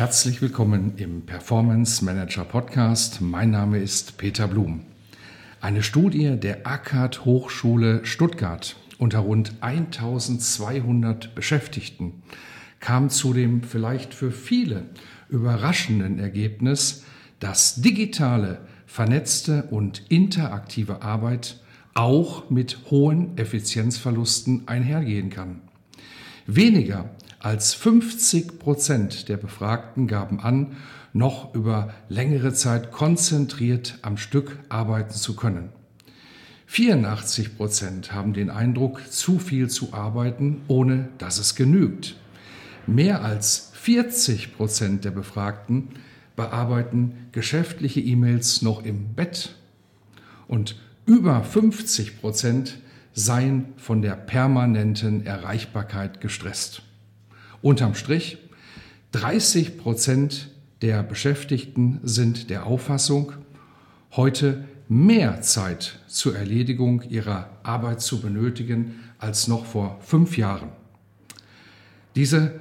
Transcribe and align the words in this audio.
Herzlich 0.00 0.40
willkommen 0.40 0.94
im 0.96 1.26
Performance 1.26 2.02
Manager 2.02 2.46
Podcast. 2.46 3.20
Mein 3.20 3.50
Name 3.50 3.80
ist 3.80 4.16
Peter 4.16 4.48
Blum. 4.48 4.80
Eine 5.60 5.82
Studie 5.82 6.38
der 6.40 6.66
ACAD 6.66 7.26
Hochschule 7.26 8.06
Stuttgart 8.06 8.76
unter 8.96 9.18
rund 9.18 9.52
1200 9.60 11.34
Beschäftigten 11.34 12.22
kam 12.80 13.10
zu 13.10 13.34
dem 13.34 13.62
vielleicht 13.62 14.14
für 14.14 14.32
viele 14.32 14.84
überraschenden 15.28 16.18
Ergebnis, 16.18 17.04
dass 17.38 17.82
digitale, 17.82 18.62
vernetzte 18.86 19.64
und 19.64 20.04
interaktive 20.08 21.02
Arbeit 21.02 21.60
auch 21.92 22.48
mit 22.48 22.90
hohen 22.90 23.36
Effizienzverlusten 23.36 24.66
einhergehen 24.66 25.28
kann. 25.28 25.60
Weniger 26.46 27.10
als 27.40 27.72
50 27.74 28.58
Prozent 28.58 29.28
der 29.28 29.38
Befragten 29.38 30.06
gaben 30.06 30.40
an, 30.40 30.76
noch 31.12 31.54
über 31.54 31.92
längere 32.08 32.52
Zeit 32.52 32.92
konzentriert 32.92 33.98
am 34.02 34.16
Stück 34.16 34.58
arbeiten 34.68 35.14
zu 35.14 35.34
können. 35.34 35.70
84 36.66 37.56
Prozent 37.56 38.12
haben 38.12 38.32
den 38.32 38.48
Eindruck, 38.48 39.10
zu 39.10 39.40
viel 39.40 39.68
zu 39.68 39.92
arbeiten, 39.92 40.60
ohne 40.68 41.08
dass 41.18 41.38
es 41.38 41.56
genügt. 41.56 42.14
Mehr 42.86 43.24
als 43.24 43.72
40 43.74 44.56
Prozent 44.56 45.04
der 45.04 45.10
Befragten 45.10 45.88
bearbeiten 46.36 47.26
geschäftliche 47.32 48.00
E-Mails 48.00 48.62
noch 48.62 48.84
im 48.84 49.14
Bett 49.14 49.56
und 50.46 50.76
über 51.06 51.42
50 51.42 52.20
Prozent 52.20 52.78
seien 53.14 53.72
von 53.76 54.00
der 54.00 54.14
permanenten 54.14 55.26
Erreichbarkeit 55.26 56.20
gestresst. 56.20 56.82
Unterm 57.62 57.94
Strich, 57.94 58.38
30 59.12 59.76
Prozent 59.76 60.48
der 60.80 61.02
Beschäftigten 61.02 62.00
sind 62.02 62.48
der 62.48 62.64
Auffassung, 62.64 63.32
heute 64.12 64.64
mehr 64.88 65.42
Zeit 65.42 65.98
zur 66.06 66.34
Erledigung 66.36 67.02
ihrer 67.10 67.50
Arbeit 67.62 68.00
zu 68.00 68.22
benötigen 68.22 69.00
als 69.18 69.46
noch 69.46 69.66
vor 69.66 69.98
fünf 70.00 70.38
Jahren. 70.38 70.70
Diese 72.16 72.58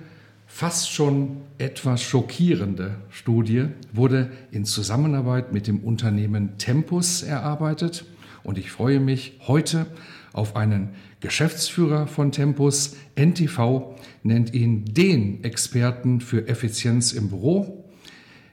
fast 0.47 0.91
schon 0.91 1.37
etwas 1.57 2.01
schockierende 2.01 2.95
Studie 3.09 3.67
wurde 3.93 4.29
in 4.51 4.65
Zusammenarbeit 4.65 5.53
mit 5.53 5.67
dem 5.67 5.79
Unternehmen 5.79 6.57
Tempus 6.57 7.23
erarbeitet 7.23 8.03
und 8.43 8.57
ich 8.57 8.69
freue 8.69 8.99
mich 8.99 9.39
heute 9.47 9.85
auf 10.33 10.57
einen 10.57 10.89
Geschäftsführer 11.19 12.07
von 12.07 12.31
Tempus. 12.31 12.95
NTV 13.15 13.95
nennt 14.23 14.53
ihn 14.53 14.85
den 14.85 15.43
Experten 15.43 16.21
für 16.21 16.47
Effizienz 16.47 17.11
im 17.13 17.29
Büro. 17.29 17.85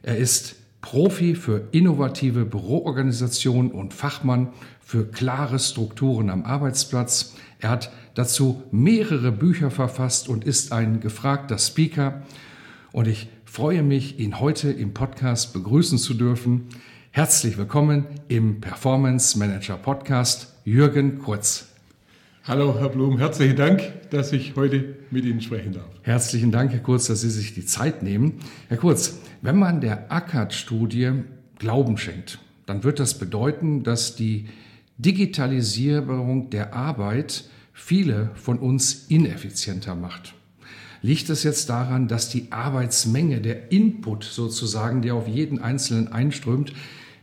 Er 0.02 0.16
ist 0.16 0.56
Profi 0.80 1.34
für 1.34 1.68
innovative 1.72 2.44
Büroorganisation 2.44 3.72
und 3.72 3.92
Fachmann 3.92 4.48
für 4.80 5.04
klare 5.04 5.58
Strukturen 5.58 6.30
am 6.30 6.44
Arbeitsplatz. 6.44 7.34
Er 7.58 7.70
hat 7.70 7.90
dazu 8.14 8.62
mehrere 8.70 9.32
Bücher 9.32 9.70
verfasst 9.70 10.28
und 10.28 10.44
ist 10.44 10.72
ein 10.72 11.00
gefragter 11.00 11.58
Speaker. 11.58 12.22
Und 12.92 13.08
ich 13.08 13.28
freue 13.44 13.82
mich, 13.82 14.18
ihn 14.20 14.38
heute 14.38 14.70
im 14.70 14.94
Podcast 14.94 15.52
begrüßen 15.52 15.98
zu 15.98 16.14
dürfen. 16.14 16.68
Herzlich 17.10 17.58
willkommen 17.58 18.06
im 18.28 18.60
Performance 18.60 19.38
Manager 19.38 19.76
Podcast, 19.76 20.54
Jürgen 20.64 21.18
Kurz. 21.18 21.75
Hallo, 22.48 22.78
Herr 22.78 22.90
Blum, 22.90 23.18
herzlichen 23.18 23.56
Dank, 23.56 23.82
dass 24.10 24.32
ich 24.32 24.54
heute 24.54 24.94
mit 25.10 25.24
Ihnen 25.24 25.40
sprechen 25.40 25.72
darf. 25.72 25.88
Herzlichen 26.02 26.52
Dank, 26.52 26.70
Herr 26.70 26.78
Kurz, 26.78 27.08
dass 27.08 27.22
Sie 27.22 27.30
sich 27.30 27.54
die 27.54 27.66
Zeit 27.66 28.04
nehmen. 28.04 28.34
Herr 28.68 28.76
Kurz, 28.76 29.18
wenn 29.42 29.58
man 29.58 29.80
der 29.80 30.12
ACAD-Studie 30.12 31.24
Glauben 31.58 31.98
schenkt, 31.98 32.38
dann 32.64 32.84
wird 32.84 33.00
das 33.00 33.18
bedeuten, 33.18 33.82
dass 33.82 34.14
die 34.14 34.46
Digitalisierung 34.96 36.48
der 36.50 36.72
Arbeit 36.72 37.50
viele 37.72 38.30
von 38.36 38.60
uns 38.60 39.06
ineffizienter 39.08 39.96
macht. 39.96 40.34
Liegt 41.02 41.28
es 41.30 41.42
jetzt 41.42 41.68
daran, 41.68 42.06
dass 42.06 42.28
die 42.28 42.52
Arbeitsmenge, 42.52 43.40
der 43.40 43.72
Input 43.72 44.22
sozusagen, 44.22 45.02
der 45.02 45.16
auf 45.16 45.26
jeden 45.26 45.58
Einzelnen 45.58 46.12
einströmt, 46.12 46.72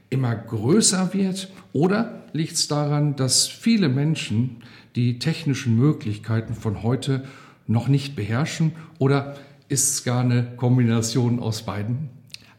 immer 0.09 0.35
größer 0.35 1.13
wird? 1.13 1.49
Oder 1.71 2.25
liegt 2.33 2.55
es 2.55 2.67
daran, 2.67 3.15
dass 3.15 3.47
viele 3.47 3.87
Menschen 3.87 4.57
die 4.95 5.19
technischen 5.19 5.77
Möglichkeiten 5.77 6.53
von 6.53 6.83
heute 6.83 7.23
noch 7.67 7.87
nicht 7.87 8.15
beherrschen? 8.15 8.73
Oder 8.99 9.35
ist 9.69 9.93
es 9.93 10.03
gar 10.03 10.21
eine 10.21 10.53
Kombination 10.57 11.39
aus 11.39 11.63
beiden? 11.63 12.09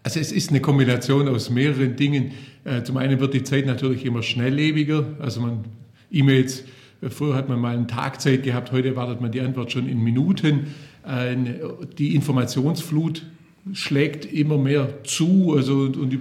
Also 0.03 0.21
es 0.21 0.33
ist 0.33 0.51
eine 0.51 0.61
Kombination 0.61 1.29
aus 1.29 1.51
mehreren 1.51 1.97
Dingen. 1.97 2.33
Äh, 2.65 2.83
zum 2.83 2.97
einen 2.99 3.21
wird 3.21 3.35
die 3.35 3.43
Zeit 3.43 3.67
natürlich 3.67 4.05
immer 4.05 4.23
schnelllebiger. 4.23 5.07
Also 5.19 5.41
man 5.41 5.65
E-Mails, 6.11 6.65
äh, 7.01 7.09
früher 7.09 7.35
hat 7.35 7.49
man 7.49 7.59
mal 7.59 7.77
eine 7.77 7.87
Tagzeit 7.87 8.43
gehabt, 8.43 8.73
heute 8.73 8.89
erwartet 8.89 9.21
man 9.21 9.33
die 9.33 9.41
Antwort 9.41 9.73
schon 9.73 9.89
in 9.89 10.03
Minuten. 10.03 10.75
Äh, 11.07 11.37
die 11.99 12.15
Informationsflut 12.15 13.23
schlägt 13.73 14.27
immer 14.27 14.59
mehr 14.59 15.05
zu 15.05 15.55
also, 15.57 15.85
und 15.85 16.13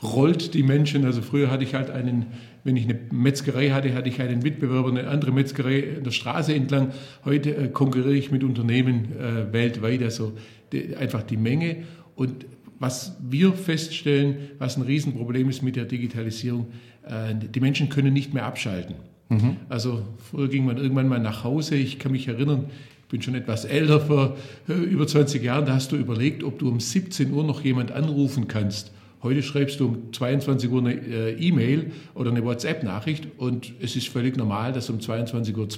überrollt 0.00 0.54
die 0.54 0.62
Menschen. 0.62 1.04
Also 1.04 1.22
früher 1.22 1.50
hatte 1.50 1.64
ich 1.64 1.74
halt 1.74 1.90
einen 1.90 2.26
wenn 2.64 2.76
ich 2.76 2.84
eine 2.84 2.98
Metzgerei 3.10 3.70
hatte, 3.70 3.94
hatte 3.94 4.08
ich 4.08 4.20
einen 4.20 4.40
Mitbewerber, 4.40 4.88
eine 4.88 5.08
andere 5.08 5.32
Metzgerei 5.32 5.80
in 5.80 6.04
der 6.04 6.10
Straße 6.10 6.54
entlang. 6.54 6.92
Heute 7.24 7.56
äh, 7.56 7.68
konkurriere 7.68 8.14
ich 8.14 8.30
mit 8.30 8.44
Unternehmen 8.44 9.12
äh, 9.12 9.52
weltweit, 9.52 10.02
also 10.02 10.32
die, 10.72 10.96
einfach 10.96 11.22
die 11.22 11.36
Menge. 11.36 11.84
Und 12.16 12.46
was 12.78 13.16
wir 13.20 13.52
feststellen, 13.52 14.36
was 14.58 14.76
ein 14.76 14.82
Riesenproblem 14.82 15.48
ist 15.48 15.62
mit 15.62 15.76
der 15.76 15.84
Digitalisierung, 15.84 16.68
äh, 17.06 17.34
die 17.34 17.60
Menschen 17.60 17.88
können 17.88 18.12
nicht 18.12 18.34
mehr 18.34 18.44
abschalten. 18.44 18.96
Mhm. 19.28 19.56
Also 19.68 20.02
früher 20.30 20.48
ging 20.48 20.64
man 20.64 20.76
irgendwann 20.76 21.08
mal 21.08 21.20
nach 21.20 21.44
Hause. 21.44 21.76
Ich 21.76 21.98
kann 21.98 22.12
mich 22.12 22.28
erinnern, 22.28 22.66
ich 23.02 23.08
bin 23.08 23.22
schon 23.22 23.34
etwas 23.34 23.64
älter, 23.64 24.00
vor 24.00 24.36
äh, 24.68 24.72
über 24.72 25.06
20 25.06 25.42
Jahren, 25.42 25.66
da 25.66 25.74
hast 25.74 25.92
du 25.92 25.96
überlegt, 25.96 26.44
ob 26.44 26.58
du 26.58 26.68
um 26.68 26.78
17 26.78 27.32
Uhr 27.32 27.44
noch 27.44 27.62
jemand 27.64 27.90
anrufen 27.90 28.48
kannst. 28.48 28.92
Heute 29.22 29.42
schreibst 29.42 29.80
du 29.80 29.86
um 29.86 30.12
22 30.12 30.70
Uhr 30.70 30.80
eine 30.80 30.94
äh, 30.94 31.32
E-Mail 31.34 31.92
oder 32.14 32.30
eine 32.30 32.42
WhatsApp-Nachricht 32.42 33.28
und 33.36 33.72
es 33.80 33.94
ist 33.94 34.08
völlig 34.08 34.36
normal, 34.36 34.72
dass 34.72 34.88
um 34.88 34.98
22.02 34.98 35.56
Uhr, 35.56 35.68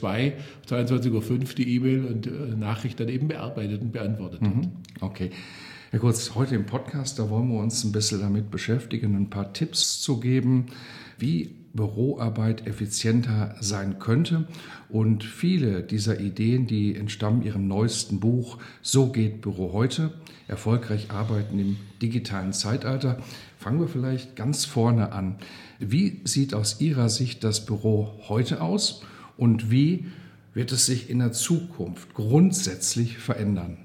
22.05 0.69 1.31
Uhr 1.31 1.55
die 1.57 1.75
E-Mail 1.75 2.05
und 2.05 2.27
äh, 2.29 2.31
Nachricht 2.57 3.01
dann 3.01 3.09
eben 3.09 3.27
bearbeitet 3.29 3.83
und 3.83 3.93
beantwortet. 3.93 4.43
Mhm. 4.43 4.71
Okay. 5.01 5.31
Herr 5.91 5.99
Kurz, 5.99 6.35
heute 6.37 6.55
im 6.55 6.67
Podcast, 6.67 7.19
da 7.19 7.29
wollen 7.29 7.49
wir 7.49 7.59
uns 7.59 7.83
ein 7.85 7.93
bisschen 7.93 8.21
damit 8.21 8.51
beschäftigen, 8.51 9.17
ein 9.17 9.29
paar 9.29 9.53
Tipps 9.53 10.01
zu 10.01 10.21
geben, 10.21 10.67
wie 11.19 11.51
Büroarbeit 11.75 12.67
effizienter 12.67 13.55
sein 13.61 13.99
könnte. 13.99 14.47
Und 14.89 15.25
viele 15.25 15.83
dieser 15.83 16.21
Ideen, 16.21 16.67
die 16.67 16.95
entstammen 16.95 17.43
Ihrem 17.43 17.67
neuesten 17.67 18.21
Buch 18.21 18.59
So 18.83 19.09
geht 19.09 19.41
Büro 19.41 19.73
heute, 19.73 20.13
erfolgreich 20.49 21.11
arbeiten 21.11 21.59
im 21.59 21.77
digitalen 22.01 22.53
Zeitalter. 22.53 23.19
Fangen 23.59 23.81
wir 23.81 23.89
vielleicht 23.89 24.37
ganz 24.37 24.65
vorne 24.65 25.13
an. 25.13 25.37
Wie 25.79 26.21
sieht 26.25 26.55
aus 26.55 26.81
Ihrer 26.81 27.09
Sicht 27.09 27.43
das 27.45 27.65
Büro 27.65 28.13
heute 28.29 28.61
aus 28.61 29.03
und 29.37 29.71
wie 29.71 30.07
wird 30.55 30.73
es 30.73 30.87
sich 30.87 31.09
in 31.09 31.21
der 31.21 31.33
Zukunft 31.33 32.13
grundsätzlich 32.15 33.19
verändern? 33.19 33.79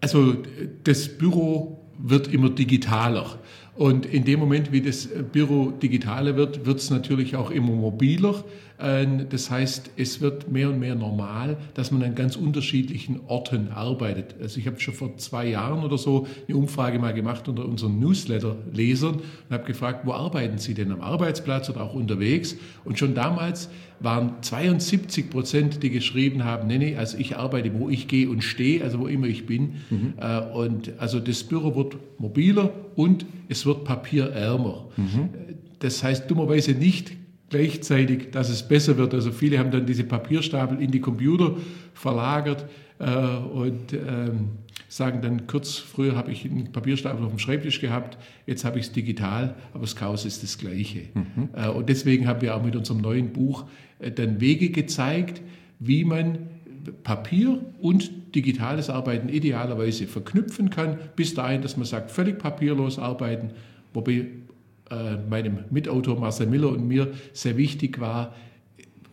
Also 0.00 0.36
das 0.84 1.08
Büro 1.08 1.80
wird 1.98 2.28
immer 2.28 2.50
digitaler. 2.50 3.38
Und 3.76 4.06
in 4.06 4.24
dem 4.24 4.40
Moment, 4.40 4.72
wie 4.72 4.80
das 4.80 5.08
Büro 5.32 5.70
digitaler 5.70 6.36
wird, 6.36 6.64
wird 6.64 6.78
es 6.78 6.90
natürlich 6.90 7.36
auch 7.36 7.50
immer 7.50 7.72
mobiler. 7.72 8.42
Das 8.78 9.50
heißt, 9.50 9.92
es 9.96 10.20
wird 10.20 10.50
mehr 10.50 10.68
und 10.68 10.78
mehr 10.78 10.94
normal, 10.94 11.56
dass 11.72 11.90
man 11.90 12.02
an 12.02 12.14
ganz 12.14 12.36
unterschiedlichen 12.36 13.20
Orten 13.26 13.68
arbeitet. 13.68 14.34
Also 14.40 14.60
ich 14.60 14.66
habe 14.66 14.78
schon 14.80 14.92
vor 14.92 15.16
zwei 15.16 15.48
Jahren 15.48 15.82
oder 15.82 15.96
so 15.96 16.26
eine 16.46 16.56
Umfrage 16.58 16.98
mal 16.98 17.14
gemacht 17.14 17.48
unter 17.48 17.64
unseren 17.64 17.98
Newsletter-Lesern 18.00 19.14
und 19.14 19.22
habe 19.50 19.64
gefragt, 19.64 20.00
wo 20.04 20.12
arbeiten 20.12 20.58
Sie 20.58 20.74
denn 20.74 20.92
am 20.92 21.00
Arbeitsplatz 21.00 21.70
oder 21.70 21.82
auch 21.82 21.94
unterwegs? 21.94 22.56
Und 22.84 22.98
schon 22.98 23.14
damals 23.14 23.70
waren 24.00 24.42
72 24.42 25.30
Prozent, 25.30 25.82
die 25.82 25.88
geschrieben 25.88 26.44
haben, 26.44 26.66
nee, 26.66 26.76
nee, 26.76 26.96
also 26.96 27.16
ich 27.16 27.36
arbeite, 27.36 27.72
wo 27.78 27.88
ich 27.88 28.08
gehe 28.08 28.28
und 28.28 28.42
stehe, 28.42 28.84
also 28.84 29.00
wo 29.00 29.06
immer 29.06 29.26
ich 29.26 29.46
bin. 29.46 29.76
Mhm. 29.88 30.14
Äh, 30.20 30.40
und 30.52 30.92
also 30.98 31.18
das 31.18 31.44
Büro 31.44 31.74
wird 31.74 31.96
mobiler 32.18 32.70
und 32.94 33.24
es 33.48 33.64
wird 33.64 33.84
papierärmer. 33.84 34.88
Mhm. 34.96 35.30
Das 35.78 36.02
heißt 36.02 36.30
dummerweise 36.30 36.72
nicht 36.72 37.12
gleichzeitig, 37.50 38.30
dass 38.30 38.48
es 38.48 38.66
besser 38.66 38.96
wird. 38.96 39.14
Also 39.14 39.30
viele 39.30 39.58
haben 39.58 39.70
dann 39.70 39.86
diese 39.86 40.04
Papierstapel 40.04 40.80
in 40.80 40.90
die 40.90 41.00
Computer 41.00 41.56
verlagert 41.94 42.66
äh, 42.98 43.04
und 43.04 43.92
ähm, 43.92 44.50
sagen 44.88 45.20
dann 45.20 45.46
kurz, 45.46 45.76
früher 45.76 46.16
habe 46.16 46.32
ich 46.32 46.44
einen 46.44 46.72
Papierstapel 46.72 47.24
auf 47.24 47.30
dem 47.30 47.38
Schreibtisch 47.38 47.80
gehabt, 47.80 48.18
jetzt 48.46 48.64
habe 48.64 48.78
ich 48.78 48.86
es 48.86 48.92
digital, 48.92 49.54
aber 49.72 49.82
das 49.82 49.96
Chaos 49.96 50.24
ist 50.24 50.42
das 50.42 50.58
gleiche. 50.58 51.02
Mhm. 51.14 51.48
Äh, 51.54 51.68
und 51.68 51.88
deswegen 51.88 52.26
haben 52.26 52.40
wir 52.40 52.56
auch 52.56 52.62
mit 52.62 52.76
unserem 52.76 53.00
neuen 53.00 53.32
Buch 53.32 53.66
äh, 53.98 54.10
dann 54.10 54.40
Wege 54.40 54.70
gezeigt, 54.70 55.42
wie 55.78 56.04
man 56.04 56.38
Papier 57.02 57.60
und 57.80 58.34
digitales 58.34 58.90
Arbeiten 58.90 59.28
idealerweise 59.28 60.06
verknüpfen 60.06 60.70
kann, 60.70 60.98
bis 61.16 61.34
dahin, 61.34 61.62
dass 61.62 61.76
man 61.76 61.86
sagt, 61.86 62.10
völlig 62.10 62.38
papierlos 62.38 62.98
arbeiten, 62.98 63.50
wobei 63.92 64.26
äh, 64.90 65.16
meinem 65.28 65.58
Mitautor 65.70 66.18
Marcel 66.18 66.46
Miller 66.46 66.70
und 66.70 66.86
mir 66.86 67.12
sehr 67.32 67.56
wichtig 67.56 68.00
war, 68.00 68.34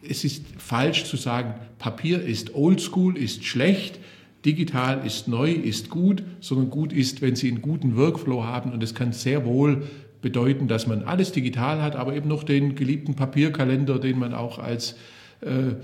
es 0.08 0.24
ist 0.24 0.46
falsch 0.58 1.06
zu 1.06 1.18
sagen, 1.18 1.56
Papier 1.80 2.22
ist 2.22 2.56
oldschool, 2.56 3.18
ist 3.18 3.46
schlecht, 3.46 4.00
digital 4.46 5.06
ist 5.06 5.28
neu, 5.28 5.52
ist 5.52 5.90
gut, 5.90 6.24
sondern 6.42 6.70
gut 6.70 6.92
ist, 6.92 7.22
wenn 7.22 7.36
Sie 7.36 7.48
einen 7.48 7.62
guten 7.62 7.96
Workflow 7.96 8.44
haben 8.44 8.72
und 8.72 8.84
es 8.84 8.94
kann 8.94 9.14
sehr 9.14 9.46
wohl 9.46 9.84
bedeuten, 10.22 10.68
dass 10.68 10.88
man 10.88 11.04
alles 11.04 11.32
digital 11.32 11.82
hat, 11.82 11.96
aber 11.96 12.16
eben 12.16 12.28
noch 12.30 12.44
den 12.44 12.76
geliebten 12.76 13.16
Papierkalender, 13.16 14.00
den 14.00 14.20
man 14.20 14.34
auch 14.34 14.60
als 14.60 14.96
äh, 15.42 15.76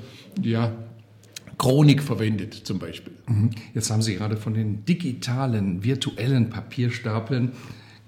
ja, 0.41 0.73
Chronik 1.57 2.01
verwendet 2.01 2.53
zum 2.53 2.79
Beispiel. 2.79 3.13
Mhm. 3.27 3.51
Jetzt 3.73 3.91
haben 3.91 4.01
Sie 4.01 4.15
gerade 4.15 4.37
von 4.37 4.53
den 4.53 4.85
digitalen, 4.85 5.83
virtuellen 5.83 6.49
Papierstapeln 6.49 7.51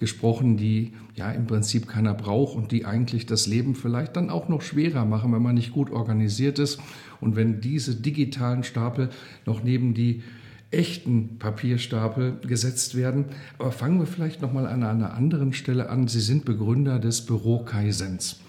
gesprochen, 0.01 0.57
die 0.57 0.93
ja 1.13 1.31
im 1.31 1.45
Prinzip 1.45 1.87
keiner 1.87 2.15
braucht 2.15 2.57
und 2.57 2.71
die 2.71 2.85
eigentlich 2.85 3.27
das 3.27 3.45
Leben 3.45 3.75
vielleicht 3.75 4.17
dann 4.17 4.31
auch 4.31 4.49
noch 4.49 4.63
schwerer 4.63 5.05
machen, 5.05 5.31
wenn 5.31 5.43
man 5.43 5.53
nicht 5.55 5.71
gut 5.71 5.91
organisiert 5.91 6.57
ist. 6.57 6.79
Und 7.21 7.35
wenn 7.35 7.61
diese 7.61 7.95
digitalen 7.95 8.63
Stapel 8.63 9.11
noch 9.45 9.63
neben 9.63 9.93
die 9.93 10.23
echten 10.71 11.37
Papierstapel 11.37 12.39
gesetzt 12.47 12.95
werden. 12.95 13.25
Aber 13.59 13.71
fangen 13.71 13.99
wir 13.99 14.07
vielleicht 14.07 14.41
noch 14.41 14.51
mal 14.51 14.65
an 14.65 14.83
einer 14.83 15.13
anderen 15.13 15.53
Stelle 15.53 15.89
an. 15.89 16.07
Sie 16.07 16.21
sind 16.21 16.45
Begründer 16.45 16.97
des 16.97 17.25
Büro 17.25 17.59
Kaisens. 17.59 18.39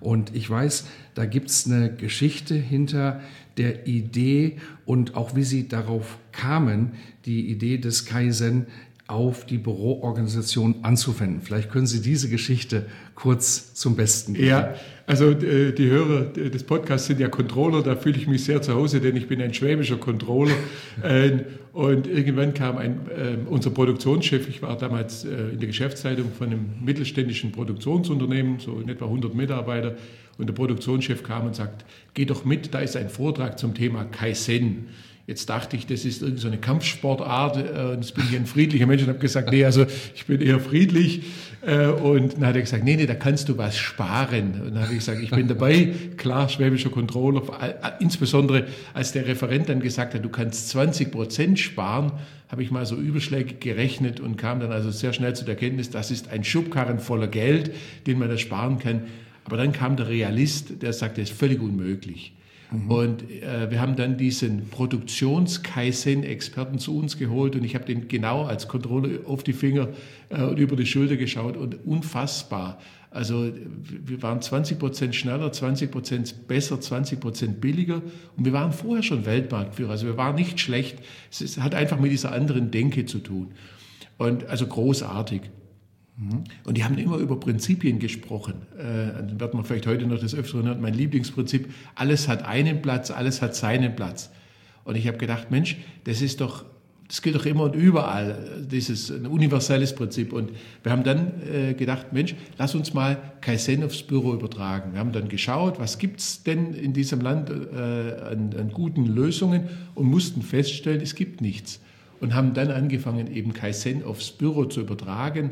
Und 0.00 0.34
ich 0.36 0.48
weiß, 0.48 0.84
da 1.14 1.24
gibt 1.24 1.50
es 1.50 1.66
eine 1.66 1.94
Geschichte 1.94 2.54
hinter 2.54 3.20
der 3.56 3.86
Idee 3.86 4.58
und 4.84 5.16
auch 5.16 5.34
wie 5.34 5.42
Sie 5.42 5.68
darauf 5.68 6.18
kamen, 6.32 6.92
die 7.24 7.50
Idee 7.50 7.78
des 7.78 8.04
Kaizen 8.04 8.66
auf 9.08 9.46
die 9.46 9.56
Büroorganisation 9.56 10.76
anzuwenden. 10.82 11.40
Vielleicht 11.42 11.70
können 11.70 11.86
Sie 11.86 12.02
diese 12.02 12.28
Geschichte 12.28 12.86
kurz 13.14 13.72
zum 13.74 13.96
Besten 13.96 14.34
geben. 14.34 14.46
Ja, 14.46 14.74
also 15.06 15.30
äh, 15.30 15.72
die 15.72 15.88
Hörer 15.88 16.26
des 16.26 16.62
Podcasts 16.62 17.06
sind 17.06 17.18
ja 17.18 17.28
Controller, 17.28 17.82
da 17.82 17.96
fühle 17.96 18.18
ich 18.18 18.28
mich 18.28 18.44
sehr 18.44 18.60
zu 18.60 18.74
Hause, 18.74 19.00
denn 19.00 19.16
ich 19.16 19.26
bin 19.26 19.40
ein 19.40 19.52
schwäbischer 19.54 19.96
Controller. 19.96 20.54
Ähm, 21.04 21.42
und 21.72 22.08
irgendwann 22.08 22.54
kam 22.54 22.76
ein, 22.76 22.98
ähm, 23.16 23.46
unser 23.48 23.70
Produktionschef, 23.70 24.48
ich 24.48 24.62
war 24.62 24.76
damals 24.76 25.24
äh, 25.24 25.50
in 25.52 25.60
der 25.60 25.68
Geschäftsleitung 25.68 26.32
von 26.36 26.48
einem 26.48 26.66
mittelständischen 26.84 27.52
Produktionsunternehmen, 27.52 28.58
so 28.58 28.80
in 28.80 28.88
etwa 28.88 29.04
100 29.04 29.32
Mitarbeiter, 29.32 29.94
und 30.38 30.48
der 30.48 30.54
Produktionschef 30.54 31.22
kam 31.22 31.46
und 31.46 31.54
sagt, 31.54 31.84
geh 32.14 32.24
doch 32.24 32.44
mit, 32.44 32.74
da 32.74 32.80
ist 32.80 32.96
ein 32.96 33.08
Vortrag 33.08 33.60
zum 33.60 33.74
Thema 33.74 34.04
Kaizen. 34.04 34.88
Jetzt 35.28 35.50
dachte 35.50 35.76
ich, 35.76 35.86
das 35.86 36.06
ist 36.06 36.22
irgendeine 36.22 36.54
so 36.54 36.60
Kampfsportart 36.62 37.58
äh, 37.58 37.92
und 37.92 37.98
jetzt 38.00 38.14
bin 38.14 38.24
ich 38.30 38.34
ein 38.34 38.46
friedlicher 38.46 38.86
Mensch 38.86 39.02
und 39.02 39.10
habe 39.10 39.18
gesagt, 39.18 39.50
nee, 39.52 39.62
also 39.62 39.84
ich 40.14 40.24
bin 40.24 40.40
eher 40.40 40.58
friedlich. 40.58 41.20
Äh, 41.60 41.88
und 41.88 42.38
dann 42.38 42.46
hat 42.46 42.56
er 42.56 42.62
gesagt, 42.62 42.82
nee, 42.82 42.96
nee, 42.96 43.04
da 43.04 43.14
kannst 43.14 43.50
du 43.50 43.58
was 43.58 43.76
sparen. 43.76 44.58
Und 44.58 44.74
dann 44.74 44.84
habe 44.84 44.92
ich 44.94 45.00
gesagt, 45.00 45.20
ich 45.22 45.28
bin 45.28 45.46
dabei, 45.46 45.92
klar, 46.16 46.48
schwäbischer 46.48 46.88
Controller, 46.88 47.42
insbesondere 48.00 48.68
als 48.94 49.12
der 49.12 49.26
Referent 49.26 49.68
dann 49.68 49.80
gesagt 49.80 50.14
hat, 50.14 50.24
du 50.24 50.30
kannst 50.30 50.70
20 50.70 51.10
Prozent 51.10 51.58
sparen, 51.58 52.12
habe 52.48 52.62
ich 52.62 52.70
mal 52.70 52.86
so 52.86 52.96
Überschläge 52.96 53.56
gerechnet 53.56 54.20
und 54.20 54.38
kam 54.38 54.60
dann 54.60 54.72
also 54.72 54.90
sehr 54.90 55.12
schnell 55.12 55.36
zu 55.36 55.44
der 55.44 55.56
Kenntnis, 55.56 55.90
das 55.90 56.10
ist 56.10 56.30
ein 56.30 56.42
Schubkarren 56.42 57.00
voller 57.00 57.28
Geld, 57.28 57.74
den 58.06 58.18
man 58.18 58.30
da 58.30 58.38
sparen 58.38 58.78
kann. 58.78 59.02
Aber 59.44 59.58
dann 59.58 59.72
kam 59.72 59.96
der 59.96 60.08
Realist, 60.08 60.80
der 60.80 60.94
sagte, 60.94 61.20
das 61.20 61.32
ist 61.32 61.38
völlig 61.38 61.60
unmöglich. 61.60 62.32
Mhm. 62.70 62.90
Und 62.90 63.30
äh, 63.30 63.70
wir 63.70 63.80
haben 63.80 63.96
dann 63.96 64.16
diesen 64.16 64.68
Produktions-Kaizen-Experten 64.68 66.78
zu 66.78 66.96
uns 66.96 67.18
geholt 67.18 67.56
und 67.56 67.64
ich 67.64 67.74
habe 67.74 67.84
den 67.84 68.06
genau 68.08 68.44
als 68.44 68.68
Controller 68.68 69.26
auf 69.26 69.42
die 69.42 69.54
Finger 69.54 69.88
äh, 70.28 70.42
und 70.42 70.58
über 70.58 70.76
die 70.76 70.86
Schulter 70.86 71.16
geschaut 71.16 71.56
und 71.56 71.84
unfassbar. 71.86 72.78
Also 73.10 73.50
wir 74.04 74.22
waren 74.22 74.42
20 74.42 74.78
Prozent 74.78 75.14
schneller, 75.14 75.50
20 75.50 75.90
Prozent 75.90 76.46
besser, 76.46 76.78
20 76.78 77.20
Prozent 77.20 77.58
billiger 77.60 78.02
und 78.36 78.44
wir 78.44 78.52
waren 78.52 78.72
vorher 78.72 79.02
schon 79.02 79.24
Weltmarktführer. 79.24 79.92
Also 79.92 80.06
wir 80.06 80.18
waren 80.18 80.34
nicht 80.34 80.60
schlecht. 80.60 80.98
Es 81.30 81.58
hat 81.58 81.74
einfach 81.74 81.98
mit 81.98 82.12
dieser 82.12 82.32
anderen 82.32 82.70
Denke 82.70 83.06
zu 83.06 83.20
tun. 83.20 83.52
Und 84.18 84.44
also 84.46 84.66
großartig. 84.66 85.40
Und 86.64 86.76
die 86.76 86.84
haben 86.84 86.98
immer 86.98 87.16
über 87.18 87.38
Prinzipien 87.38 88.00
gesprochen. 88.00 88.54
Äh, 88.76 89.38
wird 89.38 89.54
man 89.54 89.64
vielleicht 89.64 89.86
heute 89.86 90.06
noch 90.06 90.18
das 90.18 90.34
Öfteren 90.34 90.66
hören. 90.66 90.80
Mein 90.80 90.94
Lieblingsprinzip, 90.94 91.72
alles 91.94 92.26
hat 92.26 92.44
einen 92.44 92.82
Platz, 92.82 93.10
alles 93.12 93.40
hat 93.40 93.54
seinen 93.54 93.94
Platz. 93.94 94.30
Und 94.84 94.96
ich 94.96 95.06
habe 95.06 95.18
gedacht, 95.18 95.50
Mensch, 95.50 95.76
das 96.04 96.20
ist 96.20 96.40
doch, 96.40 96.64
das 97.06 97.22
gilt 97.22 97.36
doch 97.36 97.46
immer 97.46 97.64
und 97.64 97.76
überall, 97.76 98.66
dieses 98.68 99.10
ein 99.10 99.26
universelles 99.26 99.94
Prinzip. 99.94 100.32
Und 100.32 100.50
wir 100.82 100.90
haben 100.90 101.04
dann 101.04 101.34
äh, 101.52 101.74
gedacht, 101.74 102.12
Mensch, 102.12 102.34
lass 102.58 102.74
uns 102.74 102.94
mal 102.94 103.16
Kaizen 103.40 103.84
aufs 103.84 104.02
Büro 104.02 104.34
übertragen. 104.34 104.94
Wir 104.94 105.00
haben 105.00 105.12
dann 105.12 105.28
geschaut, 105.28 105.78
was 105.78 105.98
gibt 105.98 106.18
es 106.18 106.42
denn 106.42 106.74
in 106.74 106.94
diesem 106.94 107.20
Land 107.20 107.50
äh, 107.50 107.54
an, 107.54 108.54
an 108.58 108.70
guten 108.72 109.06
Lösungen 109.06 109.68
und 109.94 110.06
mussten 110.06 110.42
feststellen, 110.42 111.00
es 111.00 111.14
gibt 111.14 111.40
nichts. 111.40 111.80
Und 112.20 112.34
haben 112.34 112.54
dann 112.54 112.72
angefangen, 112.72 113.32
eben 113.32 113.52
Kaizen 113.52 114.02
aufs 114.02 114.32
Büro 114.32 114.64
zu 114.64 114.80
übertragen 114.80 115.50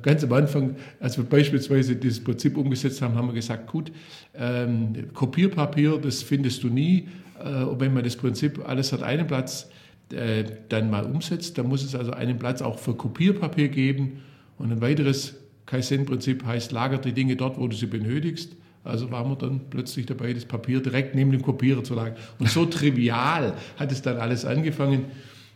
ganz 0.00 0.24
am 0.24 0.32
Anfang, 0.32 0.76
als 0.98 1.18
wir 1.18 1.24
beispielsweise 1.24 1.96
dieses 1.96 2.24
Prinzip 2.24 2.56
umgesetzt 2.56 3.02
haben, 3.02 3.14
haben 3.16 3.28
wir 3.28 3.34
gesagt, 3.34 3.70
gut, 3.70 3.92
ähm, 4.34 5.12
Kopierpapier, 5.12 5.98
das 5.98 6.22
findest 6.22 6.62
du 6.62 6.68
nie. 6.68 7.08
Äh, 7.38 7.64
und 7.64 7.80
wenn 7.80 7.92
man 7.92 8.02
das 8.02 8.16
Prinzip, 8.16 8.66
alles 8.66 8.92
hat 8.92 9.02
einen 9.02 9.26
Platz, 9.26 9.68
äh, 10.12 10.44
dann 10.68 10.90
mal 10.90 11.04
umsetzt, 11.04 11.58
dann 11.58 11.68
muss 11.68 11.84
es 11.84 11.94
also 11.94 12.12
einen 12.12 12.38
Platz 12.38 12.62
auch 12.62 12.78
für 12.78 12.94
Kopierpapier 12.94 13.68
geben. 13.68 14.22
Und 14.58 14.72
ein 14.72 14.80
weiteres 14.80 15.34
Kaizen-Prinzip 15.66 16.44
heißt, 16.44 16.72
lagert 16.72 17.04
die 17.04 17.12
Dinge 17.12 17.36
dort, 17.36 17.58
wo 17.58 17.66
du 17.66 17.76
sie 17.76 17.86
benötigst. 17.86 18.56
Also 18.84 19.10
waren 19.10 19.30
wir 19.30 19.36
dann 19.36 19.60
plötzlich 19.70 20.06
dabei, 20.06 20.32
das 20.32 20.44
Papier 20.44 20.80
direkt 20.80 21.14
neben 21.14 21.30
dem 21.30 21.42
Kopierer 21.42 21.84
zu 21.84 21.94
lagern. 21.94 22.16
Und 22.38 22.48
so 22.48 22.66
trivial 22.66 23.54
hat 23.76 23.92
es 23.92 24.02
dann 24.02 24.16
alles 24.16 24.44
angefangen. 24.44 25.04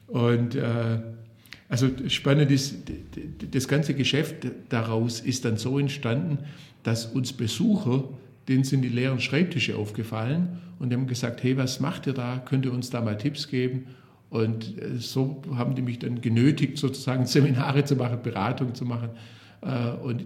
Und 0.07 0.55
äh, 0.55 1.01
also 1.69 1.89
spannend 2.09 2.51
ist, 2.51 2.77
das 3.51 3.67
ganze 3.67 3.95
Geschäft 3.95 4.47
daraus 4.69 5.21
ist 5.21 5.45
dann 5.45 5.57
so 5.57 5.79
entstanden, 5.79 6.39
dass 6.83 7.07
uns 7.07 7.33
Besucher, 7.33 8.05
denen 8.49 8.63
sind 8.63 8.83
die 8.83 8.89
leeren 8.89 9.21
Schreibtische 9.21 9.77
aufgefallen 9.77 10.61
und 10.79 10.93
haben 10.93 11.07
gesagt, 11.07 11.43
hey, 11.43 11.57
was 11.57 11.81
macht 11.81 12.07
ihr 12.07 12.13
da? 12.13 12.39
Könnt 12.45 12.65
ihr 12.65 12.73
uns 12.73 12.91
da 12.91 13.01
mal 13.01 13.19
Tipps 13.19 13.49
geben? 13.49 13.87
Und 14.31 14.81
äh, 14.81 14.99
so 14.99 15.43
haben 15.55 15.75
die 15.75 15.83
mich 15.83 15.99
dann 15.99 16.21
genötigt, 16.21 16.79
sozusagen 16.79 17.27
Seminare 17.27 17.85
zu 17.85 17.97
machen, 17.97 18.19
Beratung 18.23 18.75
zu 18.75 18.85
machen. 18.85 19.11
Äh, 19.63 19.91
und 20.03 20.25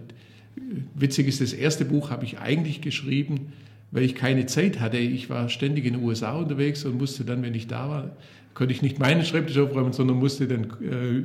witzig 0.93 1.27
ist, 1.27 1.41
das 1.41 1.53
erste 1.53 1.85
Buch 1.85 2.11
habe 2.11 2.25
ich 2.25 2.39
eigentlich 2.39 2.81
geschrieben, 2.81 3.53
weil 3.91 4.03
ich 4.03 4.15
keine 4.15 4.45
Zeit 4.45 4.79
hatte. 4.79 4.97
Ich 4.97 5.29
war 5.29 5.49
ständig 5.49 5.85
in 5.85 5.93
den 5.93 6.03
USA 6.03 6.33
unterwegs 6.37 6.85
und 6.85 6.97
musste 6.97 7.25
dann, 7.25 7.41
wenn 7.41 7.55
ich 7.55 7.67
da 7.67 7.89
war, 7.89 8.15
konnte 8.53 8.73
ich 8.73 8.81
nicht 8.81 8.99
meinen 8.99 9.23
Schreibtisch 9.23 9.57
aufräumen, 9.57 9.93
sondern 9.93 10.17
musste 10.17 10.47
den 10.47 10.65
äh, 10.81 11.23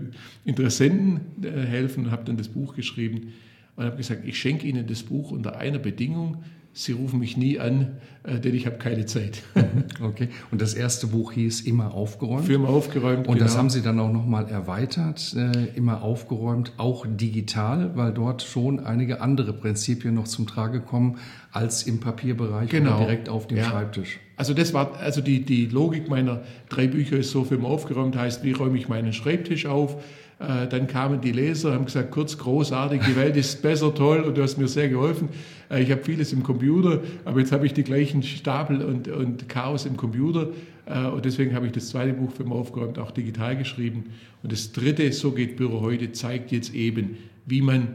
Interessenten 0.49 1.21
äh, 1.42 1.50
helfen 1.50 2.06
und 2.06 2.11
habe 2.11 2.25
dann 2.25 2.37
das 2.37 2.49
Buch 2.49 2.75
geschrieben 2.75 3.33
und 3.76 3.85
habe 3.85 3.97
gesagt, 3.97 4.26
ich 4.26 4.38
schenke 4.38 4.66
Ihnen 4.66 4.87
das 4.87 5.02
Buch 5.02 5.30
unter 5.30 5.56
einer 5.56 5.78
Bedingung, 5.78 6.42
Sie 6.78 6.92
rufen 6.92 7.21
mich 7.21 7.38
nie 7.38 7.59
an, 7.59 7.97
äh, 8.23 8.38
denn 8.38 8.54
ich 8.54 8.66
habe 8.66 8.76
keine 8.76 9.06
Zeit. 9.06 9.42
okay. 10.02 10.28
Und 10.50 10.61
das 10.61 10.75
erste 10.75 11.06
Buch 11.06 11.33
hieß 11.33 11.62
Immer 11.62 11.95
aufgeräumt. 11.95 12.45
Für 12.45 12.52
immer 12.52 12.68
aufgeräumt. 12.68 13.28
Und 13.28 13.37
genau. 13.37 13.47
das 13.47 13.56
haben 13.56 13.71
Sie 13.71 13.80
dann 13.80 13.99
auch 13.99 14.12
nochmal 14.12 14.50
erweitert, 14.50 15.35
äh, 15.35 15.75
immer 15.75 16.02
aufgeräumt, 16.02 16.73
auch 16.76 17.06
digital, 17.09 17.97
weil 17.97 18.12
dort 18.12 18.42
schon 18.42 18.80
einige 18.80 19.23
andere 19.23 19.54
Prinzipien 19.54 20.12
noch 20.12 20.28
zum 20.28 20.47
Trage 20.47 20.83
kommen 20.83 21.16
als 21.50 21.85
im 21.85 21.99
Papierbereich 21.99 22.68
genau. 22.68 22.97
oder 22.97 23.06
direkt 23.06 23.30
auf 23.30 23.47
dem 23.47 23.56
ja. 23.56 23.64
Schreibtisch. 23.64 24.21
Also 24.36 24.52
das 24.52 24.74
war, 24.74 24.98
also 24.98 25.20
die, 25.20 25.40
die 25.40 25.66
Logik 25.66 26.08
meiner 26.08 26.42
drei 26.68 26.86
Bücher 26.86 27.16
ist 27.16 27.30
so 27.30 27.44
für 27.44 27.54
immer 27.54 27.68
aufgeräumt, 27.68 28.16
heißt, 28.16 28.44
wie 28.44 28.52
räume 28.52 28.76
ich 28.76 28.88
meinen 28.88 29.12
Schreibtisch 29.12 29.66
auf? 29.66 29.96
Äh, 30.38 30.66
dann 30.68 30.86
kamen 30.86 31.22
die 31.22 31.32
Leser, 31.32 31.72
haben 31.72 31.86
gesagt, 31.86 32.10
kurz, 32.10 32.36
großartig, 32.36 33.00
die 33.08 33.16
Welt 33.16 33.36
ist 33.36 33.62
besser, 33.62 33.94
toll 33.94 34.20
und 34.20 34.36
du 34.36 34.42
hast 34.42 34.58
mir 34.58 34.68
sehr 34.68 34.90
geholfen. 34.90 35.30
Äh, 35.70 35.82
ich 35.82 35.90
habe 35.90 36.04
vieles 36.04 36.34
im 36.34 36.42
Computer, 36.42 37.00
aber 37.24 37.40
jetzt 37.40 37.52
habe 37.52 37.64
ich 37.64 37.72
die 37.72 37.84
gleichen 37.84 38.22
Stapel 38.22 38.82
und, 38.82 39.08
und 39.08 39.48
Chaos 39.48 39.86
im 39.86 39.96
Computer 39.96 40.48
äh, 40.84 41.06
und 41.06 41.24
deswegen 41.24 41.54
habe 41.54 41.66
ich 41.66 41.72
das 41.72 41.88
zweite 41.88 42.12
Buch 42.12 42.30
für 42.32 42.44
mich 42.44 42.52
aufgeräumt, 42.52 42.98
auch 42.98 43.12
digital 43.12 43.56
geschrieben. 43.56 44.10
Und 44.42 44.52
das 44.52 44.72
dritte, 44.72 45.10
So 45.12 45.32
geht 45.32 45.56
Büro 45.56 45.80
heute, 45.80 46.12
zeigt 46.12 46.52
jetzt 46.52 46.74
eben, 46.74 47.16
wie 47.46 47.62
man 47.62 47.94